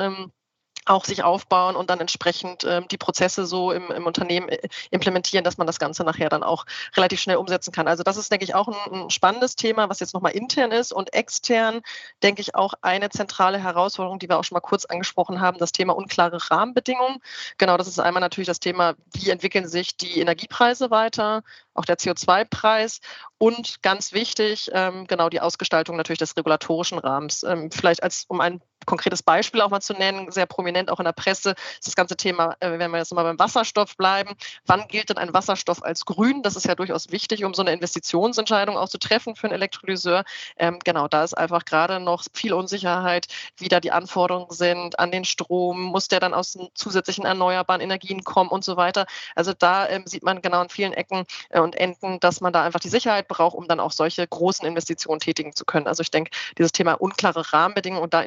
auch 0.86 1.04
sich 1.04 1.22
aufbauen 1.22 1.76
und 1.76 1.90
dann 1.90 2.00
entsprechend 2.00 2.64
ähm, 2.64 2.86
die 2.88 2.98
Prozesse 2.98 3.46
so 3.46 3.72
im, 3.72 3.90
im, 3.90 4.06
Unternehmen 4.06 4.48
äh, 4.48 4.68
implementieren, 4.90 5.44
dass 5.44 5.58
man 5.58 5.66
das 5.66 5.78
Ganze 5.78 6.04
nachher 6.04 6.28
dann 6.28 6.42
auch 6.42 6.66
relativ 6.96 7.20
schnell 7.20 7.36
umsetzen 7.36 7.72
kann. 7.72 7.88
Also 7.88 8.02
das 8.02 8.16
ist, 8.16 8.30
denke 8.30 8.44
ich, 8.44 8.54
auch 8.54 8.68
ein, 8.68 8.92
ein 8.92 9.10
spannendes 9.10 9.56
Thema, 9.56 9.88
was 9.88 10.00
jetzt 10.00 10.14
nochmal 10.14 10.32
intern 10.32 10.72
ist 10.72 10.92
und 10.92 11.12
extern, 11.14 11.80
denke 12.22 12.40
ich, 12.40 12.54
auch 12.54 12.74
eine 12.82 13.10
zentrale 13.10 13.58
Herausforderung, 13.58 14.18
die 14.18 14.28
wir 14.28 14.38
auch 14.38 14.44
schon 14.44 14.56
mal 14.56 14.60
kurz 14.60 14.84
angesprochen 14.84 15.40
haben, 15.40 15.58
das 15.58 15.72
Thema 15.72 15.96
unklare 15.96 16.38
Rahmenbedingungen. 16.50 17.18
Genau, 17.58 17.76
das 17.76 17.88
ist 17.88 17.98
einmal 17.98 18.20
natürlich 18.20 18.48
das 18.48 18.60
Thema, 18.60 18.94
wie 19.12 19.30
entwickeln 19.30 19.68
sich 19.68 19.96
die 19.96 20.20
Energiepreise 20.20 20.90
weiter, 20.90 21.42
auch 21.74 21.84
der 21.84 21.96
CO2-Preis 21.96 23.00
und 23.38 23.82
ganz 23.82 24.12
wichtig, 24.12 24.70
ähm, 24.72 25.06
genau 25.06 25.28
die 25.28 25.40
Ausgestaltung 25.40 25.96
natürlich 25.96 26.18
des 26.18 26.36
regulatorischen 26.36 26.98
Rahmens. 26.98 27.44
Ähm, 27.44 27.70
vielleicht 27.70 28.02
als 28.02 28.24
um 28.28 28.40
ein 28.40 28.60
konkretes 28.86 29.22
Beispiel 29.22 29.60
auch 29.60 29.70
mal 29.70 29.80
zu 29.80 29.92
nennen, 29.92 30.30
sehr 30.30 30.46
prominent 30.46 30.90
auch 30.90 30.98
in 30.98 31.04
der 31.04 31.12
Presse, 31.12 31.54
ist 31.78 31.86
das 31.86 31.96
ganze 31.96 32.16
Thema, 32.16 32.56
äh, 32.60 32.78
wenn 32.78 32.90
wir 32.90 32.98
jetzt 32.98 33.12
mal 33.12 33.22
beim 33.22 33.38
Wasserstoff 33.38 33.96
bleiben, 33.96 34.34
wann 34.66 34.88
gilt 34.88 35.10
denn 35.10 35.18
ein 35.18 35.34
Wasserstoff 35.34 35.82
als 35.82 36.04
grün? 36.04 36.42
Das 36.42 36.56
ist 36.56 36.66
ja 36.66 36.74
durchaus 36.74 37.10
wichtig, 37.10 37.44
um 37.44 37.54
so 37.54 37.62
eine 37.62 37.72
Investitionsentscheidung 37.72 38.76
auch 38.76 38.88
zu 38.88 38.98
treffen 38.98 39.36
für 39.36 39.46
einen 39.46 39.54
Elektrolyseur. 39.54 40.24
Ähm, 40.56 40.78
genau, 40.84 41.08
da 41.08 41.24
ist 41.24 41.36
einfach 41.36 41.64
gerade 41.64 42.00
noch 42.00 42.24
viel 42.32 42.52
Unsicherheit, 42.52 43.26
wie 43.56 43.68
da 43.68 43.80
die 43.80 43.92
Anforderungen 43.92 44.50
sind 44.50 44.98
an 44.98 45.10
den 45.10 45.24
Strom, 45.24 45.82
muss 45.82 46.08
der 46.08 46.20
dann 46.20 46.34
aus 46.34 46.58
zusätzlichen 46.74 47.24
erneuerbaren 47.24 47.80
Energien 47.80 48.24
kommen 48.24 48.50
und 48.50 48.64
so 48.64 48.76
weiter. 48.76 49.06
Also 49.34 49.52
da 49.52 49.88
ähm, 49.88 50.06
sieht 50.06 50.22
man 50.22 50.40
genau 50.42 50.62
in 50.62 50.68
vielen 50.68 50.92
Ecken 50.92 51.24
äh, 51.50 51.60
und 51.60 51.76
Enden, 51.76 52.20
dass 52.20 52.40
man 52.40 52.52
da 52.52 52.62
einfach 52.62 52.80
die 52.80 52.88
Sicherheit 52.88 53.28
braucht, 53.28 53.56
um 53.56 53.68
dann 53.68 53.80
auch 53.80 53.92
solche 53.92 54.26
großen 54.26 54.66
Investitionen 54.66 55.20
tätigen 55.20 55.54
zu 55.54 55.64
können. 55.64 55.86
Also 55.86 56.02
ich 56.02 56.10
denke, 56.10 56.30
dieses 56.56 56.72
Thema 56.72 56.94
unklare 56.94 57.52
Rahmenbedingungen 57.52 58.02
und 58.02 58.14
da 58.14 58.22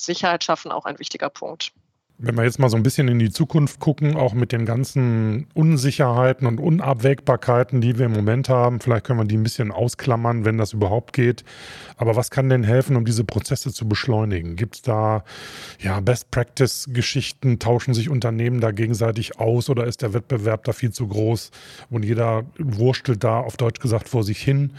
Investitionssicherheit 0.00 0.44
schaffen 0.44 0.72
auch 0.72 0.86
ein 0.86 0.98
wichtiger 0.98 1.28
Punkt. 1.28 1.72
Wenn 2.22 2.36
wir 2.36 2.44
jetzt 2.44 2.58
mal 2.58 2.68
so 2.68 2.76
ein 2.76 2.82
bisschen 2.82 3.08
in 3.08 3.18
die 3.18 3.30
Zukunft 3.30 3.80
gucken, 3.80 4.14
auch 4.14 4.34
mit 4.34 4.52
den 4.52 4.66
ganzen 4.66 5.46
Unsicherheiten 5.54 6.46
und 6.46 6.60
Unabwägbarkeiten, 6.60 7.80
die 7.80 7.98
wir 7.98 8.04
im 8.04 8.12
Moment 8.12 8.50
haben, 8.50 8.78
vielleicht 8.78 9.06
können 9.06 9.20
wir 9.20 9.24
die 9.24 9.38
ein 9.38 9.42
bisschen 9.42 9.72
ausklammern, 9.72 10.44
wenn 10.44 10.58
das 10.58 10.74
überhaupt 10.74 11.14
geht. 11.14 11.44
Aber 11.96 12.16
was 12.16 12.30
kann 12.30 12.50
denn 12.50 12.62
helfen, 12.62 12.96
um 12.96 13.06
diese 13.06 13.24
Prozesse 13.24 13.72
zu 13.72 13.88
beschleunigen? 13.88 14.56
Gibt 14.56 14.74
es 14.74 14.82
da 14.82 15.24
ja, 15.78 16.00
Best-Practice-Geschichten? 16.00 17.58
Tauschen 17.58 17.94
sich 17.94 18.10
Unternehmen 18.10 18.60
da 18.60 18.70
gegenseitig 18.70 19.38
aus 19.38 19.70
oder 19.70 19.86
ist 19.86 20.02
der 20.02 20.12
Wettbewerb 20.12 20.64
da 20.64 20.72
viel 20.72 20.92
zu 20.92 21.08
groß 21.08 21.50
und 21.88 22.04
jeder 22.04 22.44
wurstelt 22.58 23.24
da 23.24 23.40
auf 23.40 23.56
Deutsch 23.56 23.80
gesagt 23.80 24.10
vor 24.10 24.24
sich 24.24 24.42
hin? 24.42 24.74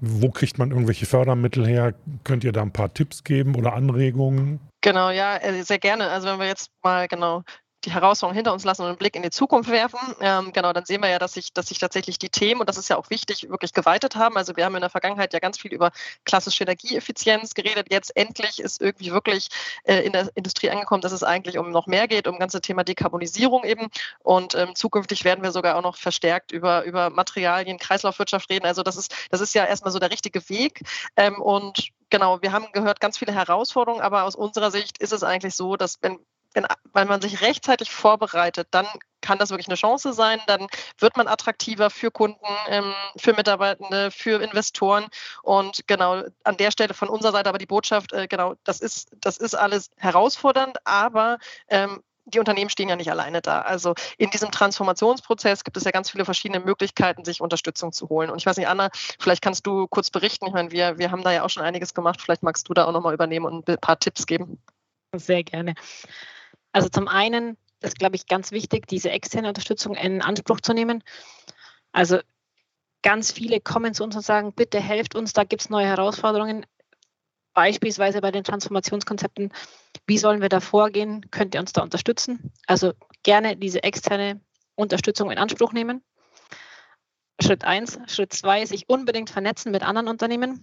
Wo 0.00 0.30
kriegt 0.30 0.58
man 0.58 0.72
irgendwelche 0.72 1.06
Fördermittel 1.06 1.64
her? 1.68 1.94
Könnt 2.24 2.42
ihr 2.42 2.50
da 2.50 2.62
ein 2.62 2.72
paar 2.72 2.92
Tipps 2.92 3.22
geben 3.22 3.54
oder 3.54 3.74
Anregungen? 3.74 4.58
Genau, 4.82 5.10
ja, 5.10 5.36
äh, 5.36 5.62
sehr 5.62 5.78
gerne. 5.78 6.08
Also 6.08 6.28
wenn 6.28 6.38
wir 6.38 6.46
jetzt 6.46 6.70
mal 6.82 7.06
genau 7.08 7.42
die 7.84 7.92
Herausforderungen 7.92 8.36
hinter 8.36 8.52
uns 8.52 8.64
lassen 8.64 8.82
und 8.82 8.88
einen 8.88 8.98
Blick 8.98 9.16
in 9.16 9.22
die 9.22 9.30
Zukunft 9.30 9.70
werfen, 9.70 9.98
ähm, 10.20 10.52
genau, 10.52 10.72
dann 10.72 10.84
sehen 10.84 11.00
wir 11.02 11.08
ja, 11.08 11.18
dass 11.18 11.32
sich, 11.34 11.52
dass 11.54 11.66
sich 11.68 11.78
tatsächlich 11.78 12.18
die 12.18 12.28
Themen, 12.28 12.60
und 12.60 12.68
das 12.68 12.76
ist 12.76 12.90
ja 12.90 12.96
auch 12.96 13.08
wichtig, 13.08 13.48
wirklich 13.48 13.72
geweitet 13.72 14.16
haben. 14.16 14.36
Also 14.36 14.54
wir 14.56 14.64
haben 14.66 14.74
in 14.74 14.82
der 14.82 14.90
Vergangenheit 14.90 15.32
ja 15.32 15.38
ganz 15.38 15.58
viel 15.58 15.72
über 15.72 15.90
klassische 16.24 16.62
Energieeffizienz 16.64 17.54
geredet. 17.54 17.86
Jetzt 17.90 18.14
endlich 18.16 18.58
ist 18.60 18.82
irgendwie 18.82 19.12
wirklich 19.12 19.48
äh, 19.84 20.00
in 20.00 20.12
der 20.12 20.30
Industrie 20.34 20.70
angekommen, 20.70 21.00
dass 21.00 21.12
es 21.12 21.22
eigentlich 21.22 21.56
um 21.58 21.70
noch 21.70 21.86
mehr 21.86 22.06
geht, 22.06 22.26
um 22.26 22.34
das 22.34 22.40
ganze 22.40 22.60
Thema 22.60 22.84
Dekarbonisierung 22.84 23.64
eben. 23.64 23.88
Und 24.20 24.54
ähm, 24.54 24.74
zukünftig 24.74 25.24
werden 25.24 25.42
wir 25.42 25.52
sogar 25.52 25.76
auch 25.76 25.82
noch 25.82 25.96
verstärkt 25.96 26.52
über, 26.52 26.84
über 26.84 27.08
Materialien, 27.10 27.78
Kreislaufwirtschaft 27.78 28.50
reden. 28.50 28.66
Also 28.66 28.82
das 28.82 28.96
ist, 28.96 29.14
das 29.30 29.40
ist 29.40 29.54
ja 29.54 29.64
erstmal 29.64 29.92
so 29.92 29.98
der 29.98 30.10
richtige 30.10 30.48
Weg. 30.50 30.82
Ähm, 31.16 31.40
und 31.40 31.90
genau, 32.10 32.42
wir 32.42 32.52
haben 32.52 32.66
gehört 32.72 33.00
ganz 33.00 33.18
viele 33.18 33.32
Herausforderungen, 33.32 34.02
aber 34.02 34.24
aus 34.24 34.34
unserer 34.34 34.70
Sicht 34.70 34.98
ist 34.98 35.12
es 35.12 35.22
eigentlich 35.22 35.54
so, 35.54 35.76
dass 35.76 35.98
wenn 36.02 36.18
wenn, 36.54 36.66
wenn 36.92 37.08
man 37.08 37.20
sich 37.20 37.42
rechtzeitig 37.42 37.90
vorbereitet, 37.90 38.68
dann 38.70 38.86
kann 39.20 39.38
das 39.38 39.50
wirklich 39.50 39.68
eine 39.68 39.76
Chance 39.76 40.12
sein. 40.12 40.40
Dann 40.46 40.66
wird 40.98 41.16
man 41.16 41.28
attraktiver 41.28 41.90
für 41.90 42.10
Kunden, 42.10 42.44
ähm, 42.68 42.92
für 43.16 43.34
Mitarbeitende, 43.34 44.10
für 44.10 44.42
Investoren. 44.42 45.06
Und 45.42 45.86
genau 45.86 46.24
an 46.44 46.56
der 46.56 46.70
Stelle 46.70 46.94
von 46.94 47.08
unserer 47.08 47.32
Seite 47.32 47.48
aber 47.48 47.58
die 47.58 47.66
Botschaft, 47.66 48.12
äh, 48.12 48.26
genau, 48.26 48.54
das 48.64 48.80
ist, 48.80 49.10
das 49.20 49.36
ist 49.36 49.54
alles 49.54 49.90
herausfordernd, 49.96 50.78
aber 50.84 51.38
ähm, 51.68 52.02
die 52.30 52.38
Unternehmen 52.38 52.70
stehen 52.70 52.88
ja 52.88 52.96
nicht 52.96 53.10
alleine 53.10 53.42
da. 53.42 53.62
Also 53.62 53.94
in 54.18 54.30
diesem 54.30 54.50
Transformationsprozess 54.50 55.64
gibt 55.64 55.76
es 55.76 55.84
ja 55.84 55.90
ganz 55.90 56.10
viele 56.10 56.24
verschiedene 56.24 56.60
Möglichkeiten, 56.60 57.24
sich 57.24 57.40
Unterstützung 57.40 57.92
zu 57.92 58.08
holen. 58.08 58.30
Und 58.30 58.38
ich 58.38 58.46
weiß 58.46 58.56
nicht, 58.56 58.68
Anna, 58.68 58.90
vielleicht 59.18 59.42
kannst 59.42 59.66
du 59.66 59.86
kurz 59.88 60.10
berichten. 60.10 60.46
Ich 60.46 60.52
meine, 60.52 60.70
wir, 60.70 60.98
wir 60.98 61.10
haben 61.10 61.22
da 61.22 61.32
ja 61.32 61.44
auch 61.44 61.50
schon 61.50 61.62
einiges 61.62 61.94
gemacht. 61.94 62.20
Vielleicht 62.20 62.42
magst 62.42 62.68
du 62.68 62.74
da 62.74 62.86
auch 62.86 62.92
nochmal 62.92 63.14
übernehmen 63.14 63.46
und 63.46 63.68
ein 63.68 63.78
paar 63.78 63.98
Tipps 63.98 64.26
geben. 64.26 64.58
Sehr 65.14 65.42
gerne. 65.42 65.74
Also 66.72 66.88
zum 66.88 67.08
einen 67.08 67.56
ist, 67.80 67.98
glaube 67.98 68.16
ich, 68.16 68.26
ganz 68.26 68.52
wichtig, 68.52 68.86
diese 68.86 69.10
externe 69.10 69.48
Unterstützung 69.48 69.94
in 69.94 70.22
Anspruch 70.22 70.60
zu 70.60 70.72
nehmen. 70.72 71.02
Also 71.92 72.18
ganz 73.02 73.32
viele 73.32 73.60
kommen 73.60 73.94
zu 73.94 74.04
uns 74.04 74.16
und 74.16 74.22
sagen, 74.22 74.52
bitte 74.52 74.80
helft 74.80 75.14
uns, 75.14 75.32
da 75.32 75.44
gibt 75.44 75.62
es 75.62 75.70
neue 75.70 75.86
Herausforderungen. 75.86 76.66
Beispielsweise 77.54 78.20
bei 78.20 78.30
den 78.30 78.44
Transformationskonzepten, 78.44 79.52
wie 80.06 80.18
sollen 80.18 80.40
wir 80.40 80.48
da 80.48 80.60
vorgehen? 80.60 81.30
Könnt 81.30 81.54
ihr 81.54 81.60
uns 81.60 81.72
da 81.72 81.82
unterstützen? 81.82 82.52
Also 82.66 82.92
gerne 83.22 83.56
diese 83.56 83.82
externe 83.82 84.40
Unterstützung 84.76 85.30
in 85.30 85.38
Anspruch 85.38 85.72
nehmen. 85.72 86.02
Schritt 87.40 87.64
eins. 87.64 87.98
Schritt 88.06 88.32
zwei, 88.32 88.64
sich 88.66 88.88
unbedingt 88.88 89.30
vernetzen 89.30 89.72
mit 89.72 89.82
anderen 89.82 90.08
Unternehmen. 90.08 90.60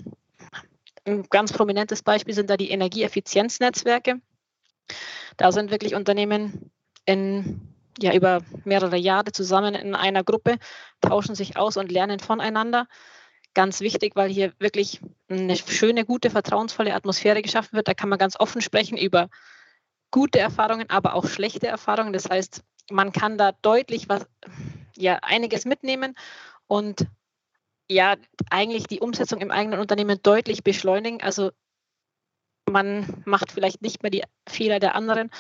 Ein 1.05 1.23
ganz 1.29 1.53
prominentes 1.53 2.03
Beispiel 2.03 2.33
sind 2.33 2.49
da 2.49 2.57
die 2.57 2.69
Energieeffizienznetzwerke. 2.69 4.21
Da 5.37 5.51
sind 5.51 5.71
wirklich 5.71 5.95
Unternehmen 5.95 6.71
in, 7.05 7.73
ja, 7.99 8.13
über 8.13 8.41
mehrere 8.65 8.97
Jahre 8.97 9.31
zusammen 9.31 9.75
in 9.75 9.95
einer 9.95 10.23
Gruppe, 10.23 10.57
tauschen 11.01 11.35
sich 11.35 11.57
aus 11.57 11.77
und 11.77 11.91
lernen 11.91 12.19
voneinander. 12.19 12.87
Ganz 13.57 13.81
wichtig, 13.81 14.15
weil 14.15 14.29
hier 14.29 14.53
wirklich 14.59 15.01
eine 15.29 15.55
schöne, 15.55 16.05
gute, 16.05 16.29
vertrauensvolle 16.29 16.93
Atmosphäre 16.93 17.41
geschaffen 17.41 17.75
wird. 17.75 17.87
Da 17.87 17.95
kann 17.95 18.07
man 18.07 18.19
ganz 18.19 18.39
offen 18.39 18.61
sprechen 18.61 18.99
über 18.99 19.31
gute 20.11 20.37
Erfahrungen, 20.37 20.91
aber 20.91 21.15
auch 21.15 21.25
schlechte 21.25 21.65
Erfahrungen. 21.65 22.13
Das 22.13 22.29
heißt, 22.29 22.63
man 22.91 23.11
kann 23.11 23.39
da 23.39 23.53
deutlich 23.63 24.09
was, 24.09 24.27
ja, 24.95 25.17
einiges 25.23 25.65
mitnehmen 25.65 26.13
und 26.67 27.07
ja 27.89 28.17
eigentlich 28.51 28.85
die 28.85 28.99
Umsetzung 28.99 29.41
im 29.41 29.49
eigenen 29.49 29.79
Unternehmen 29.79 30.19
deutlich 30.21 30.63
beschleunigen. 30.63 31.23
Also 31.23 31.49
man 32.69 33.23
macht 33.25 33.51
vielleicht 33.51 33.81
nicht 33.81 34.03
mehr 34.03 34.11
die 34.11 34.23
Fehler 34.47 34.79
der 34.79 34.93
anderen 34.93 35.31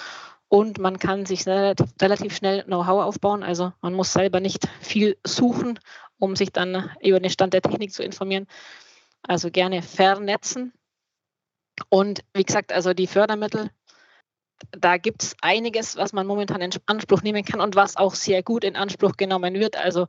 und 0.49 0.79
man 0.79 0.97
kann 0.97 1.25
sich 1.25 1.45
relativ 1.45 2.35
schnell 2.35 2.63
Know-how 2.63 3.03
aufbauen. 3.03 3.43
Also 3.43 3.73
man 3.81 3.93
muss 3.93 4.13
selber 4.13 4.39
nicht 4.39 4.67
viel 4.79 5.17
suchen, 5.25 5.79
um 6.19 6.35
sich 6.35 6.51
dann 6.51 6.89
über 7.01 7.19
den 7.19 7.29
Stand 7.29 7.53
der 7.53 7.61
Technik 7.61 7.91
zu 7.91 8.03
informieren. 8.03 8.47
Also 9.23 9.51
gerne 9.51 9.81
vernetzen. 9.81 10.73
Und 11.89 12.23
wie 12.33 12.43
gesagt, 12.43 12.71
also 12.71 12.93
die 12.93 13.07
Fördermittel, 13.07 13.69
da 14.71 14.97
gibt 14.97 15.21
es 15.21 15.35
einiges, 15.41 15.97
was 15.97 16.13
man 16.13 16.25
momentan 16.25 16.61
in 16.61 16.71
Anspruch 16.85 17.21
nehmen 17.21 17.43
kann 17.43 17.61
und 17.61 17.75
was 17.75 17.97
auch 17.97 18.15
sehr 18.15 18.41
gut 18.41 18.63
in 18.63 18.75
Anspruch 18.75 19.17
genommen 19.17 19.55
wird. 19.55 19.75
Also 19.75 20.07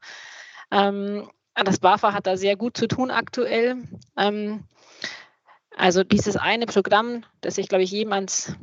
ähm, 0.71 1.29
das 1.55 1.81
BAFA 1.81 2.13
hat 2.13 2.27
da 2.27 2.37
sehr 2.37 2.57
gut 2.57 2.77
zu 2.77 2.87
tun 2.87 3.11
aktuell. 3.11 3.77
Ähm, 4.17 4.65
also 5.77 6.05
dieses 6.05 6.37
eine 6.37 6.67
Programm, 6.67 7.25
das 7.41 7.59
ich, 7.59 7.69
glaube 7.69 7.85
ich, 7.85 7.91
jemals 7.91 8.55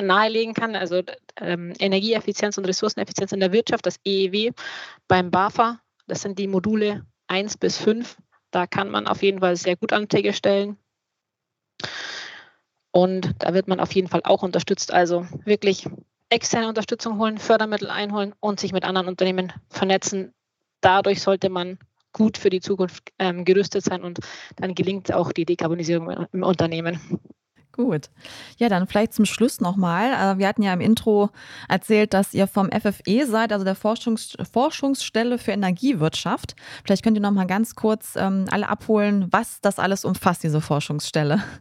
nahelegen 0.00 0.54
kann, 0.54 0.76
also 0.76 1.02
ähm, 1.40 1.72
Energieeffizienz 1.78 2.58
und 2.58 2.66
Ressourceneffizienz 2.66 3.32
in 3.32 3.40
der 3.40 3.52
Wirtschaft, 3.52 3.86
das 3.86 4.00
EEW 4.04 4.52
beim 5.08 5.30
BAFA, 5.30 5.80
das 6.06 6.22
sind 6.22 6.38
die 6.38 6.48
Module 6.48 7.06
1 7.28 7.56
bis 7.58 7.78
5. 7.78 8.16
Da 8.50 8.66
kann 8.66 8.90
man 8.90 9.06
auf 9.06 9.22
jeden 9.22 9.40
Fall 9.40 9.56
sehr 9.56 9.76
gut 9.76 9.92
Anträge 9.92 10.32
stellen. 10.32 10.76
Und 12.90 13.34
da 13.38 13.54
wird 13.54 13.68
man 13.68 13.80
auf 13.80 13.92
jeden 13.92 14.08
Fall 14.08 14.20
auch 14.24 14.42
unterstützt. 14.42 14.92
Also 14.92 15.26
wirklich 15.44 15.88
externe 16.28 16.68
Unterstützung 16.68 17.18
holen, 17.18 17.38
Fördermittel 17.38 17.88
einholen 17.90 18.34
und 18.40 18.60
sich 18.60 18.72
mit 18.72 18.84
anderen 18.84 19.08
Unternehmen 19.08 19.52
vernetzen. 19.68 20.34
Dadurch 20.80 21.22
sollte 21.22 21.48
man 21.48 21.78
gut 22.12 22.36
für 22.36 22.50
die 22.50 22.60
Zukunft 22.60 23.10
ähm, 23.18 23.44
gerüstet 23.44 23.84
sein 23.84 24.02
und 24.02 24.20
dann 24.56 24.74
gelingt 24.74 25.12
auch 25.12 25.32
die 25.32 25.46
Dekarbonisierung 25.46 26.10
im 26.32 26.42
Unternehmen. 26.42 27.00
Gut. 27.72 28.10
Ja, 28.58 28.68
dann 28.68 28.86
vielleicht 28.86 29.14
zum 29.14 29.24
Schluss 29.24 29.60
nochmal. 29.60 30.12
Äh, 30.12 30.38
wir 30.38 30.46
hatten 30.46 30.62
ja 30.62 30.72
im 30.74 30.80
Intro 30.80 31.30
erzählt, 31.68 32.12
dass 32.12 32.34
ihr 32.34 32.46
vom 32.46 32.70
FFE 32.70 33.26
seid, 33.26 33.52
also 33.52 33.64
der 33.64 33.74
Forschungs 33.74 34.36
Forschungsstelle 34.52 35.38
für 35.38 35.52
Energiewirtschaft. 35.52 36.54
Vielleicht 36.84 37.02
könnt 37.02 37.16
ihr 37.16 37.22
nochmal 37.22 37.46
ganz 37.46 37.74
kurz 37.74 38.14
ähm, 38.16 38.44
alle 38.50 38.68
abholen, 38.68 39.28
was 39.30 39.60
das 39.62 39.78
alles 39.78 40.04
umfasst, 40.04 40.42
diese 40.42 40.60
Forschungsstelle. 40.60 41.42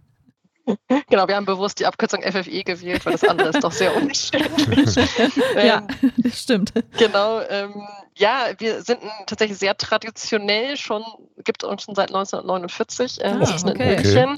Genau, 1.09 1.27
wir 1.27 1.35
haben 1.35 1.45
bewusst 1.45 1.79
die 1.79 1.85
Abkürzung 1.85 2.21
FFE 2.21 2.63
gewählt, 2.63 3.05
weil 3.05 3.13
das 3.13 3.23
andere 3.23 3.49
ist 3.49 3.63
doch 3.63 3.71
sehr 3.71 3.95
umständlich. 3.95 4.95
ja, 5.55 5.87
ähm, 6.01 6.11
das 6.17 6.41
stimmt. 6.41 6.71
Genau, 6.97 7.41
ähm, 7.49 7.73
ja, 8.15 8.49
wir 8.57 8.81
sind 8.81 8.99
tatsächlich 9.25 9.57
sehr 9.57 9.75
traditionell 9.77 10.75
schon, 10.75 11.03
gibt 11.43 11.63
uns 11.63 11.83
schon 11.83 11.95
seit 11.95 12.09
1949. 12.09 13.21
Äh, 13.21 13.27
ah, 13.27 13.37
das 13.37 13.55
ist 13.55 13.65
okay. 13.65 13.97
okay. 13.99 14.37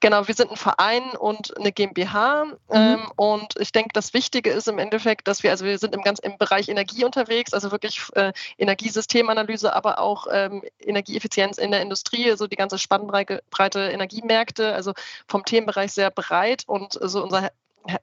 Genau, 0.00 0.28
wir 0.28 0.34
sind 0.34 0.50
ein 0.50 0.56
Verein 0.56 1.02
und 1.18 1.56
eine 1.56 1.72
GmbH. 1.72 2.44
Mhm. 2.44 2.54
Ähm, 2.70 3.12
und 3.16 3.54
ich 3.58 3.72
denke, 3.72 3.90
das 3.92 4.14
Wichtige 4.14 4.50
ist 4.50 4.68
im 4.68 4.78
Endeffekt, 4.78 5.26
dass 5.26 5.42
wir, 5.42 5.50
also 5.50 5.64
wir 5.64 5.78
sind 5.78 5.94
im 5.94 6.02
ganz 6.02 6.20
im 6.20 6.38
Bereich 6.38 6.68
Energie 6.68 7.04
unterwegs, 7.04 7.52
also 7.52 7.72
wirklich 7.72 8.00
äh, 8.14 8.32
Energiesystemanalyse, 8.56 9.74
aber 9.74 9.98
auch 9.98 10.26
ähm, 10.30 10.62
Energieeffizienz 10.78 11.58
in 11.58 11.72
der 11.72 11.82
Industrie, 11.82 12.30
also 12.30 12.46
die 12.46 12.56
ganze 12.56 12.78
Spannbreite 12.78 13.42
Energiemärkte, 13.90 14.74
also 14.74 14.92
vom 15.26 15.44
Themenbereich 15.44 15.92
sehr 15.92 16.10
breit 16.10 16.62
und 16.66 16.98
so 17.00 17.22
unser 17.22 17.50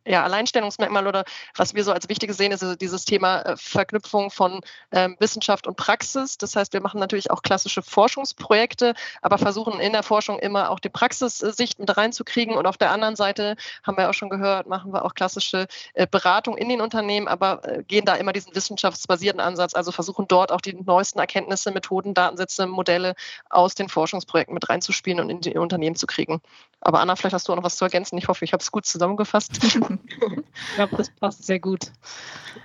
ja, 0.06 0.24
Alleinstellungsmerkmal 0.24 1.08
oder 1.08 1.26
was 1.56 1.74
wir 1.74 1.84
so 1.84 1.92
als 1.92 2.10
wichtiges 2.10 2.38
sehen, 2.38 2.52
ist 2.52 2.64
also 2.64 2.76
dieses 2.76 3.06
Thema 3.06 3.42
äh, 3.42 3.58
Verknüpfung 3.58 4.32
von 4.32 4.62
ähm, 4.92 5.16
Wissenschaft 5.20 5.68
und 5.68 5.78
Praxis. 5.78 6.38
Das 6.38 6.56
heißt, 6.56 6.74
wir 6.74 6.82
machen 6.82 7.00
natürlich 7.00 7.32
auch 7.32 7.42
klassische 7.42 7.82
Forschungsprojekte, 7.82 8.94
aber 9.22 9.38
versuchen 9.38 9.80
in 9.80 9.94
der 9.94 10.04
Forschung 10.04 10.40
immer 10.40 10.72
auch 10.72 10.80
die 10.80 10.90
Praxissicht 10.90 11.80
mit 11.80 11.96
reinzukriegen. 11.96 12.56
Und 12.56 12.66
auf 12.68 12.78
der 12.78 12.92
anderen 12.92 13.16
Seite, 13.16 13.56
haben 13.84 13.98
wir 13.98 14.10
auch 14.10 14.14
schon 14.14 14.30
gehört, 14.30 14.68
machen 14.68 14.94
wir 14.94 15.06
auch 15.06 15.14
klassische 15.14 15.68
äh, 15.94 16.08
Beratung 16.08 16.58
in 16.58 16.70
den 16.70 16.82
Unternehmen, 16.82 17.28
aber 17.28 17.62
äh, 17.64 17.84
gehen 17.84 18.06
da 18.06 18.16
immer 18.16 18.34
diesen 18.34 18.56
wissenschaftsbasierten 18.56 19.40
Ansatz, 19.40 19.74
also 19.74 19.92
versuchen 19.92 20.28
dort 20.28 20.52
auch 20.52 20.62
die 20.62 20.74
neuesten 20.74 21.20
Erkenntnisse, 21.20 21.72
Methoden, 21.72 22.14
Datensätze, 22.14 22.68
Modelle 22.68 23.16
aus 23.50 23.76
den 23.76 23.90
Forschungsprojekten 23.90 24.54
mit 24.54 24.68
reinzuspielen 24.70 25.20
und 25.20 25.30
in 25.30 25.42
die 25.42 25.56
Unternehmen 25.58 25.96
zu 25.96 26.08
kriegen. 26.08 26.42
Aber 26.82 27.00
Anna, 27.00 27.16
vielleicht 27.16 27.34
hast 27.34 27.48
du 27.48 27.52
auch 27.52 27.58
noch 27.58 27.64
was 27.64 27.78
zu 27.78 27.86
ergänzen. 27.86 28.18
Ich 28.18 28.28
hoffe, 28.28 28.46
ich 28.46 28.54
habe 28.54 28.62
es 28.62 28.72
gut 28.72 28.86
zusammengefasst. 28.86 29.60
Ich 29.66 30.76
glaube, 30.76 30.96
das 30.98 31.10
passt 31.10 31.46
sehr 31.46 31.60
gut. 31.60 31.92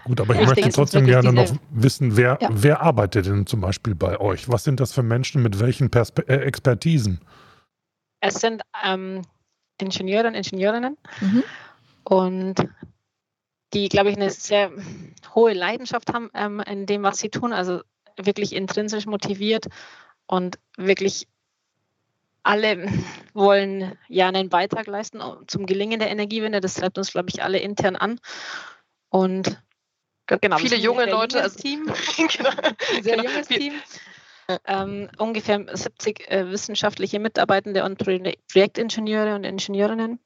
Gut, 0.05 0.21
aber 0.21 0.35
ich, 0.35 0.41
ich 0.41 0.47
möchte 0.47 0.63
denke, 0.63 0.77
trotzdem 0.77 1.07
gerne 1.07 1.33
noch 1.33 1.53
wissen, 1.71 2.17
wer, 2.17 2.39
ja. 2.41 2.49
wer 2.53 2.81
arbeitet 2.83 3.27
denn 3.27 3.47
zum 3.47 3.61
Beispiel 3.61 3.95
bei 3.95 4.21
euch? 4.21 4.49
Was 4.49 4.65
sind 4.65 4.81
das 4.81 4.93
für 4.93 5.03
Menschen 5.03 5.43
mit 5.43 5.61
welchen 5.61 5.91
Perspe 5.91 6.29
äh, 6.29 6.37
Expertisen? 6.37 7.21
Es 8.21 8.35
sind 8.35 8.63
ähm, 8.85 9.23
Ingenieure 9.81 10.29
und 10.29 10.35
Ingenieurinnen 10.35 10.97
mhm. 11.21 11.43
und 12.05 12.69
die, 13.73 13.89
glaube 13.89 14.11
ich, 14.11 14.17
eine 14.17 14.31
sehr 14.31 14.71
hohe 15.35 15.53
Leidenschaft 15.53 16.13
haben 16.13 16.31
ähm, 16.35 16.61
in 16.61 16.87
dem, 16.87 17.03
was 17.03 17.19
sie 17.19 17.31
tun, 17.31 17.53
also 17.53 17.83
wirklich 18.17 18.55
intrinsisch 18.55 19.07
motiviert 19.07 19.69
und 20.27 20.59
wirklich 20.77 21.27
alle 22.43 22.89
wollen 23.35 23.97
ja 24.09 24.29
einen 24.29 24.49
Beitrag 24.49 24.87
leisten 24.87 25.21
zum 25.47 25.67
Gelingen 25.67 26.01
der 26.01 26.11
Energiewende. 26.11 26.61
Das 26.61 26.75
treibt 26.75 26.99
uns, 26.99 27.13
glaube 27.13 27.29
ich, 27.29 27.43
alle 27.43 27.59
intern 27.59 27.97
an. 27.97 28.21
Und 29.09 29.63
genau, 30.27 30.59
viele 30.59 30.77
junge 30.77 31.11
Leute. 31.11 31.43
Also, 31.43 31.59
Team. 31.59 31.87
genau. 32.17 32.51
Sehr 33.03 33.17
genau. 33.17 33.29
junges 33.29 33.49
Team. 33.49 33.75
Ähm, 34.67 35.09
ungefähr 35.19 35.65
70 35.73 36.29
äh, 36.29 36.51
wissenschaftliche 36.51 37.21
Mitarbeitende 37.21 37.85
und 37.85 37.99
Projektingenieure 37.99 39.37
und 39.37 39.45
Ingenieurinnen. 39.45 40.19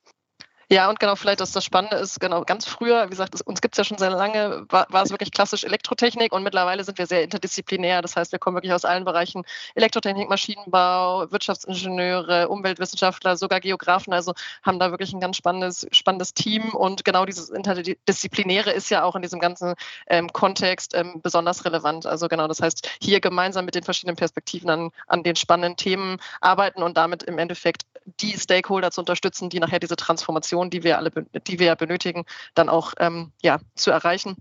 Ja, 0.71 0.89
und 0.89 0.99
genau, 0.99 1.15
vielleicht, 1.17 1.41
dass 1.41 1.53
das 1.53 1.65
Spannende 1.65 1.97
ist, 1.97 2.21
genau, 2.21 2.43
ganz 2.43 2.65
früher, 2.65 3.07
wie 3.07 3.11
gesagt, 3.11 3.41
uns 3.43 3.61
gibt 3.61 3.75
es 3.75 3.79
ja 3.79 3.85
schon 3.85 3.99
sehr 3.99 4.11
lange, 4.11 4.65
war, 4.69 4.87
war, 4.91 5.03
es 5.03 5.11
wirklich 5.11 5.31
klassisch 5.31 5.65
Elektrotechnik 5.65 6.33
und 6.33 6.43
mittlerweile 6.43 6.85
sind 6.85 6.99
wir 6.99 7.07
sehr 7.07 7.23
interdisziplinär. 7.23 8.03
Das 8.03 8.17
heißt, 8.17 8.33
wir 8.33 8.39
kommen 8.39 8.57
wirklich 8.57 8.73
aus 8.73 8.85
allen 8.85 9.05
Bereichen 9.05 9.45
Elektrotechnik, 9.75 10.29
Maschinenbau, 10.29 11.31
Wirtschaftsingenieure, 11.31 12.49
Umweltwissenschaftler, 12.49 13.37
sogar 13.37 13.61
Geografen, 13.61 14.13
also 14.13 14.33
haben 14.63 14.79
da 14.79 14.91
wirklich 14.91 15.13
ein 15.13 15.21
ganz 15.21 15.37
spannendes, 15.37 15.87
spannendes 15.93 16.35
Team 16.35 16.71
und 16.75 17.05
genau 17.05 17.27
dieses 17.27 17.51
Interdisziplinäre 17.51 18.71
ist 18.71 18.91
ja 18.91 19.05
auch 19.05 19.17
in 19.17 19.23
diesem 19.23 19.41
ganzen 19.41 19.75
ähm, 20.07 20.33
Kontext 20.33 20.95
ähm, 20.95 21.21
besonders 21.23 21.65
relevant. 21.65 22.07
Also 22.07 22.29
genau, 22.29 22.49
das 22.49 22.61
heißt, 22.61 22.89
hier 23.01 23.21
gemeinsam 23.21 23.65
mit 23.65 23.75
den 23.75 23.83
verschiedenen 23.83 24.17
Perspektiven 24.17 24.71
an, 24.71 24.91
an 25.07 25.23
den 25.23 25.37
spannenden 25.37 25.77
Themen 25.77 26.19
arbeiten 26.41 26.83
und 26.83 26.97
damit 26.97 27.23
im 27.23 27.39
Endeffekt 27.39 27.83
die 28.21 28.39
Stakeholder 28.39 28.91
zu 28.91 29.01
unterstützen, 29.01 29.49
die 29.49 29.61
nachher 29.61 29.81
diese 29.81 29.97
Transformation, 29.97 30.54
die 30.71 30.83
wir 30.83 30.99
alle, 30.99 31.11
die 31.11 31.59
wir 31.59 31.75
benötigen, 31.77 32.25
dann 32.55 32.69
auch 32.69 32.95
ähm, 32.99 33.33
ja, 33.43 33.61
zu 33.75 33.91
erreichen. 33.91 34.37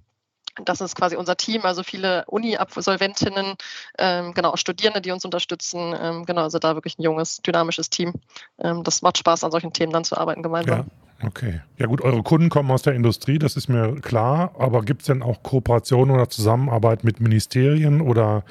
Das 0.65 0.81
ist 0.81 0.95
quasi 0.95 1.15
unser 1.15 1.35
Team, 1.35 1.63
also 1.63 1.81
viele 1.81 2.25
Uni-Absolventinnen, 2.27 3.55
ähm, 3.97 4.33
genau, 4.35 4.55
Studierende, 4.55 5.01
die 5.01 5.11
uns 5.11 5.25
unterstützen. 5.25 5.95
Ähm, 5.99 6.25
genau, 6.25 6.41
also 6.43 6.59
da 6.59 6.75
wirklich 6.75 6.99
ein 6.99 7.03
junges, 7.03 7.37
dynamisches 7.37 7.89
Team. 7.89 8.13
Ähm, 8.59 8.83
das 8.83 9.01
macht 9.01 9.17
Spaß, 9.17 9.43
an 9.43 9.51
solchen 9.51 9.73
Themen 9.73 9.91
dann 9.91 10.03
zu 10.03 10.15
arbeiten 10.15 10.43
gemeinsam. 10.43 10.79
Ja. 10.79 10.85
Okay. 11.25 11.61
Ja 11.77 11.85
gut, 11.85 12.01
eure 12.01 12.21
Kunden 12.21 12.49
kommen 12.49 12.69
aus 12.69 12.81
der 12.81 12.93
Industrie, 12.93 13.39
das 13.39 13.55
ist 13.55 13.69
mir 13.69 13.95
klar, 14.01 14.53
aber 14.59 14.81
gibt 14.81 15.01
es 15.01 15.07
denn 15.07 15.23
auch 15.23 15.41
Kooperationen 15.41 16.13
oder 16.13 16.29
Zusammenarbeit 16.29 17.03
mit 17.03 17.21
Ministerien 17.21 18.01
oder 18.01 18.43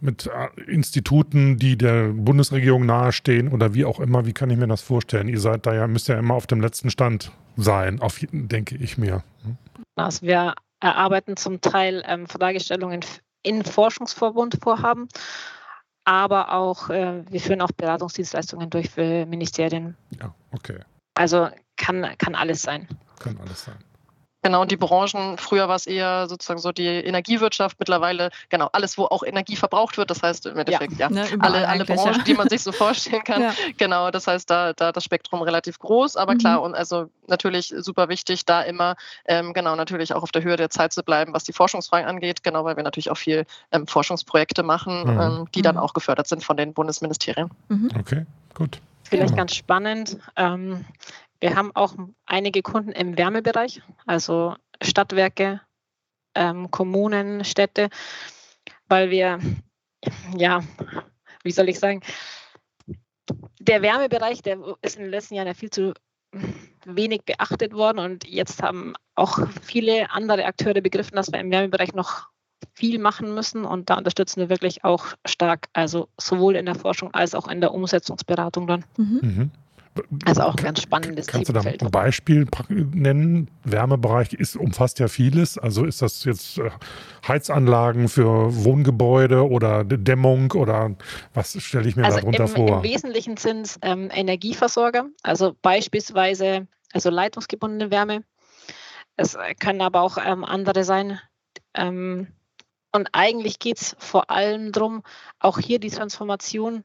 mit 0.00 0.26
äh, 0.26 0.60
Instituten, 0.70 1.56
die 1.58 1.76
der 1.76 2.08
Bundesregierung 2.08 2.86
nahestehen 2.86 3.48
oder 3.48 3.74
wie 3.74 3.84
auch 3.84 4.00
immer. 4.00 4.26
Wie 4.26 4.32
kann 4.32 4.50
ich 4.50 4.58
mir 4.58 4.66
das 4.66 4.82
vorstellen? 4.82 5.28
Ihr 5.28 5.40
seid 5.40 5.66
da 5.66 5.74
ja, 5.74 5.86
müsst 5.86 6.08
ja 6.08 6.18
immer 6.18 6.34
auf 6.34 6.46
dem 6.46 6.60
letzten 6.60 6.90
Stand 6.90 7.32
sein, 7.56 8.00
auf, 8.00 8.20
denke 8.32 8.76
ich 8.76 8.98
mir. 8.98 9.22
Also 9.96 10.26
wir 10.26 10.54
erarbeiten 10.80 11.36
zum 11.36 11.60
Teil 11.60 12.02
ähm, 12.06 12.26
Fragestellungen 12.26 13.00
in 13.42 13.64
Forschungsverbundvorhaben, 13.64 15.08
aber 16.04 16.52
auch, 16.52 16.90
äh, 16.90 17.24
wir 17.30 17.40
führen 17.40 17.60
auch 17.60 17.72
Beratungsdienstleistungen 17.72 18.70
durch 18.70 18.90
für 18.90 19.26
Ministerien. 19.26 19.96
Ja, 20.20 20.34
okay. 20.52 20.78
Also 21.14 21.48
kann, 21.76 22.06
kann 22.18 22.34
alles 22.34 22.62
sein. 22.62 22.88
Kann 23.18 23.38
alles 23.38 23.64
sein. 23.64 23.76
Genau, 24.42 24.62
und 24.62 24.70
die 24.70 24.76
Branchen, 24.76 25.36
früher 25.36 25.68
war 25.68 25.76
es 25.76 25.86
eher 25.86 26.26
sozusagen 26.28 26.60
so 26.60 26.72
die 26.72 26.86
Energiewirtschaft, 26.86 27.78
mittlerweile 27.78 28.30
genau 28.48 28.68
alles, 28.72 28.96
wo 28.96 29.04
auch 29.04 29.22
Energie 29.22 29.56
verbraucht 29.56 29.98
wird. 29.98 30.10
Das 30.10 30.22
heißt 30.22 30.46
im 30.46 30.56
Endeffekt, 30.56 30.94
ja, 30.94 31.08
ja 31.08 31.10
ne, 31.10 31.26
alle, 31.40 31.68
alle 31.68 31.84
Branchen, 31.84 32.14
ja. 32.14 32.22
die 32.24 32.34
man 32.34 32.48
sich 32.48 32.62
so 32.62 32.72
vorstellen 32.72 33.22
kann. 33.22 33.42
ja. 33.42 33.54
Genau, 33.76 34.10
das 34.10 34.26
heißt, 34.26 34.48
da, 34.48 34.72
da 34.72 34.92
das 34.92 35.04
Spektrum 35.04 35.42
relativ 35.42 35.78
groß, 35.78 36.16
aber 36.16 36.34
mhm. 36.34 36.38
klar, 36.38 36.62
und 36.62 36.74
also 36.74 37.10
natürlich 37.26 37.74
super 37.76 38.08
wichtig, 38.08 38.46
da 38.46 38.62
immer 38.62 38.96
ähm, 39.26 39.52
genau 39.52 39.76
natürlich 39.76 40.14
auch 40.14 40.22
auf 40.22 40.32
der 40.32 40.42
Höhe 40.42 40.56
der 40.56 40.70
Zeit 40.70 40.92
zu 40.92 41.02
bleiben, 41.02 41.34
was 41.34 41.44
die 41.44 41.52
Forschungsfragen 41.52 42.08
angeht, 42.08 42.42
genau, 42.42 42.64
weil 42.64 42.76
wir 42.76 42.82
natürlich 42.82 43.10
auch 43.10 43.18
viel 43.18 43.44
ähm, 43.72 43.86
Forschungsprojekte 43.86 44.62
machen, 44.62 45.02
mhm. 45.02 45.20
ähm, 45.20 45.48
die 45.54 45.62
dann 45.62 45.74
mhm. 45.74 45.82
auch 45.82 45.92
gefördert 45.92 46.28
sind 46.28 46.42
von 46.42 46.56
den 46.56 46.72
Bundesministerien. 46.72 47.50
Mhm. 47.68 47.90
Okay, 47.98 48.26
gut. 48.54 48.80
Vielleicht 49.04 49.36
ganz 49.36 49.56
spannend. 49.56 50.18
Ähm, 50.36 50.84
wir 51.40 51.56
haben 51.56 51.74
auch 51.74 51.94
einige 52.26 52.62
Kunden 52.62 52.92
im 52.92 53.16
Wärmebereich, 53.16 53.82
also 54.06 54.54
Stadtwerke, 54.82 55.60
ähm, 56.34 56.70
Kommunen, 56.70 57.44
Städte, 57.44 57.90
weil 58.88 59.10
wir 59.10 59.38
ja 60.36 60.62
wie 61.42 61.52
soll 61.52 61.68
ich 61.68 61.78
sagen, 61.78 62.00
der 63.58 63.82
Wärmebereich, 63.82 64.42
der 64.42 64.58
ist 64.82 64.96
in 64.96 65.02
den 65.02 65.10
letzten 65.10 65.34
Jahren 65.34 65.46
ja 65.46 65.54
viel 65.54 65.70
zu 65.70 65.94
wenig 66.84 67.22
beachtet 67.24 67.72
worden 67.74 67.98
und 67.98 68.26
jetzt 68.26 68.62
haben 68.62 68.94
auch 69.14 69.38
viele 69.62 70.10
andere 70.10 70.44
Akteure 70.44 70.80
begriffen, 70.80 71.16
dass 71.16 71.32
wir 71.32 71.40
im 71.40 71.50
Wärmebereich 71.50 71.92
noch 71.92 72.28
viel 72.72 72.98
machen 72.98 73.34
müssen 73.34 73.64
und 73.64 73.90
da 73.90 73.96
unterstützen 73.96 74.40
wir 74.40 74.48
wirklich 74.48 74.84
auch 74.84 75.06
stark, 75.26 75.68
also 75.72 76.08
sowohl 76.18 76.56
in 76.56 76.66
der 76.66 76.74
Forschung 76.74 77.12
als 77.14 77.34
auch 77.34 77.48
in 77.48 77.60
der 77.60 77.72
Umsetzungsberatung 77.72 78.66
dann. 78.66 78.84
Mhm. 78.96 79.20
Mhm. 79.22 79.50
Also 80.24 80.42
auch 80.42 80.54
ein 80.56 80.64
ganz 80.64 80.82
spannendes 80.82 81.26
Kannst 81.26 81.48
du 81.48 81.52
da 81.52 81.60
ein 81.60 81.90
Beispiel 81.90 82.46
nennen? 82.68 83.50
Wärmebereich 83.64 84.32
ist, 84.32 84.56
umfasst 84.56 85.00
ja 85.00 85.08
vieles. 85.08 85.58
Also 85.58 85.84
ist 85.84 86.00
das 86.00 86.24
jetzt 86.24 86.58
äh, 86.58 86.70
Heizanlagen 87.26 88.08
für 88.08 88.54
Wohngebäude 88.64 89.48
oder 89.48 89.84
Dämmung 89.84 90.52
oder 90.52 90.94
was 91.34 91.60
stelle 91.60 91.88
ich 91.88 91.96
mir 91.96 92.04
also 92.04 92.18
darunter 92.18 92.44
im, 92.44 92.48
vor? 92.48 92.76
Im 92.78 92.82
Wesentlichen 92.84 93.36
sind 93.36 93.66
es 93.66 93.78
ähm, 93.82 94.10
Energieversorger, 94.12 95.06
also 95.22 95.56
beispielsweise 95.60 96.68
also 96.92 97.10
leitungsgebundene 97.10 97.90
Wärme. 97.90 98.24
Es 99.16 99.36
können 99.58 99.80
aber 99.80 100.02
auch 100.02 100.18
ähm, 100.24 100.44
andere 100.44 100.84
sein. 100.84 101.20
Ähm, 101.74 102.28
und 102.92 103.08
eigentlich 103.12 103.58
geht 103.58 103.80
es 103.80 103.96
vor 103.98 104.30
allem 104.30 104.72
darum, 104.72 105.02
auch 105.38 105.58
hier 105.58 105.78
die 105.78 105.90
Transformation 105.90 106.84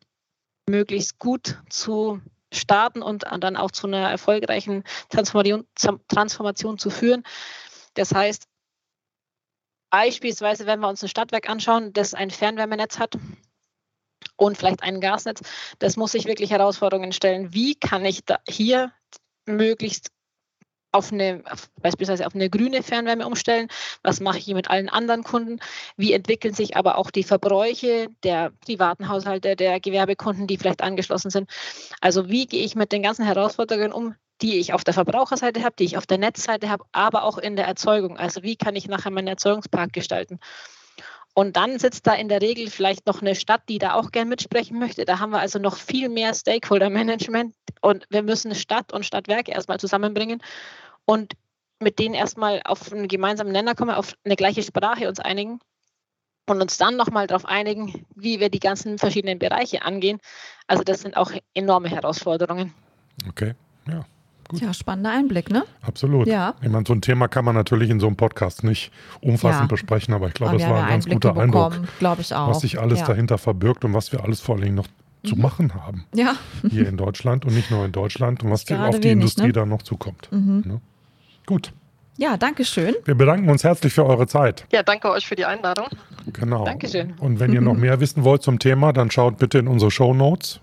möglichst 0.67 1.19
gut 1.19 1.61
zu 1.69 2.21
starten 2.53 3.01
und 3.01 3.25
dann 3.39 3.57
auch 3.57 3.71
zu 3.71 3.87
einer 3.87 4.09
erfolgreichen 4.09 4.83
Transformation, 5.09 5.67
Transformation 6.07 6.77
zu 6.77 6.89
führen. 6.89 7.23
Das 7.95 8.13
heißt, 8.13 8.47
beispielsweise, 9.89 10.65
wenn 10.65 10.79
wir 10.79 10.89
uns 10.89 11.03
ein 11.03 11.09
Stadtwerk 11.09 11.49
anschauen, 11.49 11.93
das 11.93 12.13
ein 12.13 12.31
Fernwärmenetz 12.31 12.99
hat 12.99 13.17
und 14.35 14.57
vielleicht 14.57 14.83
ein 14.83 14.99
Gasnetz, 14.99 15.41
das 15.79 15.97
muss 15.97 16.11
sich 16.11 16.25
wirklich 16.25 16.51
Herausforderungen 16.51 17.13
stellen. 17.13 17.53
Wie 17.53 17.75
kann 17.75 18.03
ich 18.05 18.23
hier 18.47 18.91
möglichst 19.45 20.09
auf 20.95 21.11
eine, 21.11 21.43
beispielsweise 21.81 22.25
auf 22.25 22.33
eine 22.35 22.49
grüne 22.49 22.81
Fernwärme 22.81 23.27
umstellen? 23.27 23.67
Was 24.03 24.19
mache 24.19 24.37
ich 24.37 24.47
mit 24.47 24.69
allen 24.69 24.89
anderen 24.89 25.23
Kunden? 25.23 25.59
Wie 25.97 26.13
entwickeln 26.13 26.53
sich 26.53 26.77
aber 26.77 26.97
auch 26.97 27.11
die 27.11 27.23
Verbräuche 27.23 28.07
der 28.23 28.51
privaten 28.65 29.09
Haushalte, 29.09 29.55
der 29.55 29.79
Gewerbekunden, 29.79 30.47
die 30.47 30.57
vielleicht 30.57 30.81
angeschlossen 30.81 31.29
sind? 31.29 31.49
Also 32.01 32.29
wie 32.29 32.47
gehe 32.47 32.63
ich 32.63 32.75
mit 32.75 32.91
den 32.91 33.03
ganzen 33.03 33.25
Herausforderungen 33.25 33.91
um, 33.91 34.15
die 34.41 34.57
ich 34.57 34.73
auf 34.73 34.83
der 34.83 34.93
Verbraucherseite 34.93 35.63
habe, 35.63 35.75
die 35.77 35.85
ich 35.85 35.97
auf 35.97 36.05
der 36.05 36.17
Netzseite 36.17 36.69
habe, 36.69 36.85
aber 36.91 37.23
auch 37.23 37.37
in 37.37 37.55
der 37.55 37.65
Erzeugung? 37.65 38.17
Also 38.17 38.43
wie 38.43 38.55
kann 38.55 38.75
ich 38.75 38.87
nachher 38.87 39.11
meinen 39.11 39.27
Erzeugungspark 39.27 39.93
gestalten? 39.93 40.39
Und 41.37 41.57
dann 41.57 41.79
sitzt 41.79 42.07
da 42.07 42.13
in 42.13 42.29
der 42.29 42.41
Regel 42.41 42.69
vielleicht 42.69 43.07
noch 43.07 43.21
eine 43.21 43.35
Stadt, 43.35 43.63
die 43.67 43.77
da 43.77 43.95
auch 43.95 44.11
gern 44.11 44.29
mitsprechen 44.29 44.79
möchte. 44.79 45.03
Da 45.03 45.19
haben 45.19 45.31
wir 45.31 45.39
also 45.39 45.59
noch 45.59 45.75
viel 45.75 46.07
mehr 46.07 46.33
Stakeholder-Management 46.33 47.53
und 47.81 48.05
wir 48.09 48.23
müssen 48.23 48.55
Stadt 48.55 48.93
und 48.93 49.05
Stadtwerke 49.05 49.51
erstmal 49.51 49.77
zusammenbringen 49.77 50.41
und 51.05 51.33
mit 51.79 51.99
denen 51.99 52.15
erstmal 52.15 52.61
auf 52.65 52.91
einen 52.91 53.07
gemeinsamen 53.07 53.51
Nenner 53.51 53.75
kommen, 53.75 53.91
auf 53.91 54.13
eine 54.23 54.35
gleiche 54.35 54.63
Sprache 54.63 55.07
uns 55.07 55.19
einigen 55.19 55.59
und 56.47 56.61
uns 56.61 56.77
dann 56.77 56.95
nochmal 56.95 57.27
darauf 57.27 57.45
einigen, 57.45 58.05
wie 58.15 58.39
wir 58.39 58.49
die 58.49 58.59
ganzen 58.59 58.97
verschiedenen 58.97 59.39
Bereiche 59.39 59.81
angehen. 59.81 60.19
Also 60.67 60.83
das 60.83 61.01
sind 61.01 61.17
auch 61.17 61.31
enorme 61.53 61.89
Herausforderungen. 61.89 62.73
Okay, 63.29 63.53
ja. 63.87 64.05
Gut. 64.47 64.61
Ja, 64.61 64.75
spannender 64.75 65.09
Einblick, 65.09 65.49
ne? 65.49 65.63
Absolut. 65.81 66.27
Ja. 66.27 66.53
Ich 66.61 66.69
meine, 66.69 66.85
so 66.85 66.93
ein 66.93 67.01
Thema 67.01 67.27
kann 67.27 67.45
man 67.45 67.55
natürlich 67.55 67.89
in 67.89 67.99
so 67.99 68.05
einem 68.05 68.15
Podcast 68.15 68.63
nicht 68.63 68.91
umfassend 69.21 69.63
ja. 69.63 69.67
besprechen, 69.67 70.13
aber 70.13 70.27
ich 70.27 70.35
glaube, 70.35 70.59
das 70.59 70.69
war 70.69 70.83
ein 70.83 70.89
ganz 70.89 71.05
Einblicke 71.05 71.29
guter 71.29 71.41
Eindruck, 71.41 72.19
ich 72.19 72.33
auch. 72.35 72.49
was 72.49 72.59
sich 72.59 72.79
alles 72.79 72.99
ja. 72.99 73.07
dahinter 73.07 73.39
verbirgt 73.39 73.83
und 73.85 73.95
was 73.95 74.11
wir 74.11 74.23
alles 74.23 74.41
vor 74.41 74.53
allen 74.55 74.65
Dingen 74.65 74.75
noch 74.75 74.87
zu 75.23 75.35
mhm. 75.35 75.41
machen 75.41 75.73
haben. 75.73 76.05
Ja. 76.13 76.35
Hier 76.69 76.87
in 76.87 76.95
Deutschland 76.95 77.45
und 77.45 77.55
nicht 77.55 77.71
nur 77.71 77.85
in 77.85 77.91
Deutschland 77.91 78.43
und 78.43 78.51
was 78.51 78.61
auf 78.61 78.67
die 78.67 78.75
wenig, 78.75 79.11
Industrie 79.13 79.47
ne? 79.47 79.53
dann 79.53 79.69
noch 79.69 79.81
zukommt. 79.81 80.31
Mhm. 80.31 80.63
Ne? 80.63 80.81
Gut. 81.45 81.73
Ja, 82.17 82.37
danke 82.37 82.63
schön. 82.63 82.95
Wir 83.03 83.15
bedanken 83.15 83.49
uns 83.49 83.63
herzlich 83.63 83.93
für 83.93 84.05
eure 84.05 84.25
Zeit. 84.27 84.65
Ja, 84.71 84.83
danke 84.83 85.09
euch 85.09 85.27
für 85.27 85.35
die 85.35 85.45
Einladung. 85.45 85.87
Genau. 86.31 86.63
Dankeschön. 86.63 87.13
Und 87.19 87.39
wenn 87.39 87.51
ihr 87.51 87.61
noch 87.61 87.73
mehr 87.75 87.99
wissen 87.99 88.23
wollt 88.23 88.41
zum 88.41 88.57
Thema, 88.57 88.93
dann 88.93 89.11
schaut 89.11 89.37
bitte 89.37 89.59
in 89.59 89.67
unsere 89.67 89.91
Show 89.91 90.13
Notes. 90.13 90.61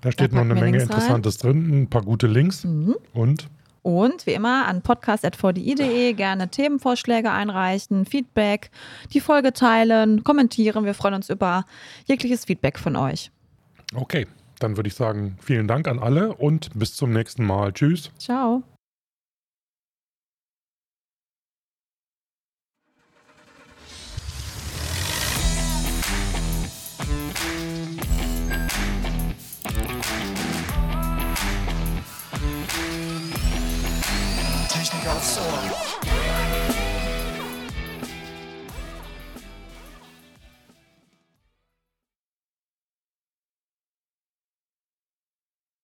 Da 0.00 0.10
steht 0.10 0.32
da 0.32 0.36
noch 0.36 0.42
eine 0.42 0.54
Menge 0.54 0.78
Links 0.78 0.84
Interessantes 0.84 1.44
rein. 1.44 1.52
drin, 1.52 1.82
ein 1.82 1.90
paar 1.90 2.02
gute 2.02 2.26
Links 2.26 2.64
mhm. 2.64 2.96
und 3.12 3.48
und 3.82 4.26
wie 4.26 4.32
immer 4.32 4.66
an 4.66 4.82
podcast.vdi.de 4.82 6.12
gerne 6.12 6.48
Themenvorschläge 6.48 7.30
einreichen, 7.30 8.04
Feedback, 8.04 8.70
die 9.12 9.20
Folge 9.20 9.52
teilen, 9.52 10.22
kommentieren. 10.22 10.84
Wir 10.84 10.94
freuen 10.94 11.14
uns 11.14 11.30
über 11.30 11.64
jegliches 12.04 12.44
Feedback 12.44 12.78
von 12.78 12.96
euch. 12.96 13.30
Okay, 13.94 14.26
dann 14.58 14.76
würde 14.76 14.88
ich 14.88 14.94
sagen, 14.94 15.38
vielen 15.40 15.66
Dank 15.66 15.88
an 15.88 15.98
alle 15.98 16.34
und 16.34 16.78
bis 16.78 16.94
zum 16.94 17.12
nächsten 17.12 17.46
Mal. 17.46 17.72
Tschüss. 17.72 18.10
Ciao. 18.18 18.62
Technik 35.10 35.16
aufs 35.16 35.38
Ohr. 35.38 35.69